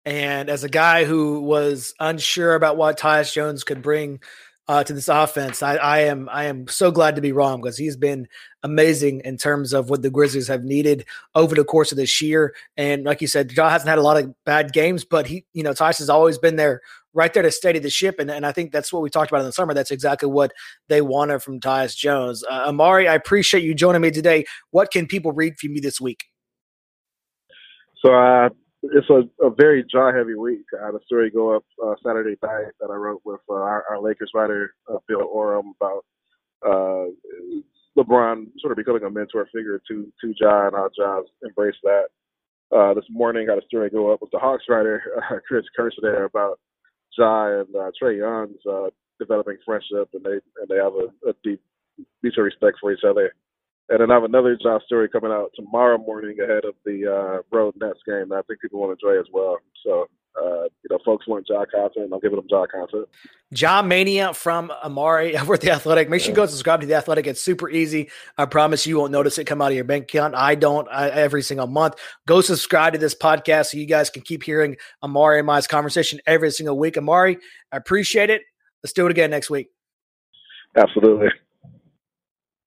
and 0.06 0.50
as 0.50 0.64
a 0.64 0.70
guy 0.70 1.06
who 1.06 1.42
was 1.42 1.94
unsure 2.00 2.56
about 2.56 2.76
what 2.76 2.98
Tyus 2.98 3.32
Jones 3.32 3.64
could 3.64 3.84
bring 3.84 4.20
uh, 4.68 4.84
to 4.84 4.92
this 4.92 5.08
offense. 5.08 5.62
I, 5.62 5.76
I, 5.76 6.00
am 6.00 6.28
I 6.32 6.46
am 6.46 6.68
so 6.68 6.90
glad 6.90 7.16
to 7.16 7.22
be 7.22 7.32
wrong 7.32 7.62
because 7.62 7.78
he's 7.78 7.96
been 7.96 8.28
amazing 8.64 9.22
in 9.24 9.38
terms 9.38 9.72
of 9.72 9.92
what 9.92 10.02
the 10.02 10.10
Grizzlies 10.10 10.48
have 10.48 10.64
needed 10.64 11.06
over 11.36 11.54
the 11.54 11.64
course 11.64 11.92
of 11.92 11.98
this 12.00 12.20
year. 12.24 12.56
And 12.76 13.04
like 13.04 13.22
you 13.22 13.28
said, 13.28 13.52
Ja 13.52 13.70
hasn't 13.70 13.90
had 13.90 14.00
a 14.00 14.04
lot 14.04 14.18
of 14.18 14.34
bad 14.46 14.74
games, 14.74 15.06
but 15.06 15.28
he, 15.28 15.46
you 15.54 15.62
know, 15.62 15.74
Tyus 15.74 16.00
has 16.00 16.10
always 16.10 16.40
been 16.40 16.56
there, 16.56 16.82
right 17.14 17.32
there 17.32 17.44
to 17.44 17.52
steady 17.52 17.78
the 17.78 17.92
ship. 17.92 18.16
And, 18.18 18.32
and 18.32 18.48
I 18.48 18.52
think 18.52 18.72
that's 18.72 18.92
what 18.92 19.04
we 19.04 19.12
talked 19.12 19.30
about 19.30 19.42
in 19.42 19.46
the 19.46 19.52
summer. 19.52 19.76
That's 19.76 19.92
exactly 19.92 20.30
what 20.30 20.54
they 20.90 21.02
wanted 21.02 21.44
from 21.44 21.60
Tyus 21.60 21.96
Jones. 21.96 22.44
Uh, 22.50 22.64
Omari, 22.70 23.08
I 23.08 23.14
appreciate 23.14 23.64
you 23.64 23.76
joining 23.76 24.02
me 24.02 24.10
today. 24.10 24.46
What 24.72 24.90
can 24.90 25.06
people 25.06 25.34
read 25.34 25.60
from 25.60 25.76
you 25.76 25.82
this 25.82 26.02
week? 26.02 26.31
So 28.04 28.14
uh, 28.14 28.50
it's 28.84 29.10
a, 29.10 29.46
a 29.46 29.50
very 29.52 29.84
jaw 29.84 30.12
heavy 30.12 30.36
week. 30.36 30.66
I 30.82 30.88
had 30.88 30.96
a 30.96 31.04
story 31.06 31.30
go 31.30 31.56
up 31.56 31.64
uh, 31.84 31.94
Saturday 32.06 32.36
night 32.42 32.74
that 32.80 32.90
I 32.90 32.96
wrote 32.96 33.22
with 33.24 33.42
uh, 33.50 33.54
our, 33.54 33.86
our, 33.90 34.02
Lakers 34.02 34.32
writer 34.34 34.74
uh, 34.92 34.98
Bill 35.08 35.22
Oram 35.22 35.74
about 35.80 36.06
uh, 36.66 37.12
LeBron 37.98 38.48
sort 38.60 38.72
of 38.72 38.78
becoming 38.78 39.04
a 39.04 39.10
mentor 39.10 39.48
figure 39.54 39.82
to 39.88 40.12
to 40.22 40.34
Ja 40.40 40.68
and 40.68 40.76
how 40.76 40.90
Ja's 40.98 41.28
embraced 41.46 41.80
that. 41.84 42.06
Uh, 42.76 42.94
this 42.94 43.06
morning, 43.10 43.48
I 43.50 43.56
had 43.56 43.64
a 43.64 43.68
story 43.68 43.90
go 43.90 44.14
up 44.14 44.22
with 44.22 44.32
the 44.32 44.40
Hawks 44.40 44.64
writer 44.70 45.04
Chris 45.48 45.66
Kirschner 45.78 46.24
about 46.24 46.60
Ja 47.18 47.60
and 47.60 47.68
Trae 48.02 48.18
Young's 48.18 48.92
developing 49.20 49.58
friendship, 49.64 50.10
and 50.14 50.24
they 50.24 50.40
and 50.60 50.68
they 50.70 50.78
have 50.78 50.94
a, 50.94 51.30
a 51.30 51.34
deep 51.44 51.62
mutual 52.24 52.46
respect 52.46 52.78
for 52.82 52.92
each 52.92 53.04
other. 53.08 53.36
And 53.92 54.00
then 54.00 54.10
I 54.10 54.14
have 54.14 54.24
another 54.24 54.58
Ja 54.58 54.80
story 54.86 55.10
coming 55.10 55.32
out 55.32 55.52
tomorrow 55.54 55.98
morning 55.98 56.38
ahead 56.40 56.64
of 56.64 56.76
the 56.86 57.06
uh, 57.12 57.42
Road 57.52 57.74
Nets 57.82 58.00
game 58.08 58.30
that 58.30 58.36
I 58.36 58.42
think 58.44 58.62
people 58.62 58.80
will 58.80 58.92
enjoy 58.92 59.20
as 59.20 59.26
well. 59.34 59.58
So, 59.86 60.08
uh, 60.42 60.64
you 60.64 60.90
know, 60.90 60.98
folks 61.04 61.28
want 61.28 61.46
Ja 61.50 61.66
content, 61.66 62.10
I'm 62.14 62.20
giving 62.22 62.38
them 62.38 62.48
Ja 62.50 62.66
content. 62.68 63.10
John 63.52 63.90
Mania 63.90 64.34
from 64.34 64.72
Omari 64.86 65.38
over 65.38 65.56
at 65.56 65.62
The 65.62 65.72
Athletic. 65.72 66.10
Make 66.10 66.22
sure 66.22 66.30
you 66.30 66.36
go 66.38 66.46
subscribe 66.46 66.80
to 66.80 66.88
The 66.88 66.94
Athletic. 66.94 67.28
It's 67.28 67.42
super 67.42 67.70
easy. 67.70 68.10
I 68.38 68.46
promise 68.46 68.88
you 68.88 68.98
won't 68.98 69.12
notice 69.12 69.38
it 69.38 69.44
come 69.44 69.62
out 69.62 69.72
of 69.72 69.76
your 69.76 69.84
bank 69.84 70.06
account. 70.06 70.36
I 70.36 70.56
don't 70.56 70.88
I, 70.90 71.10
every 71.10 71.42
single 71.42 71.68
month. 71.68 71.96
Go 72.28 72.40
subscribe 72.40 72.94
to 72.94 73.00
this 73.00 73.14
podcast 73.14 73.72
so 73.72 73.78
you 73.78 73.86
guys 73.86 74.10
can 74.10 74.22
keep 74.22 74.42
hearing 74.42 74.78
Omari 75.04 75.40
and 75.40 75.48
my 75.48 75.60
conversation 75.60 76.22
every 76.26 76.52
single 76.52 76.80
week. 76.80 76.98
Omari, 76.98 77.38
I 77.74 77.78
appreciate 77.78 78.30
it. 78.30 78.44
Let's 78.84 78.94
do 78.94 79.06
it 79.06 79.12
again 79.12 79.32
next 79.32 79.50
week. 79.50 79.68
Absolutely. 80.78 81.28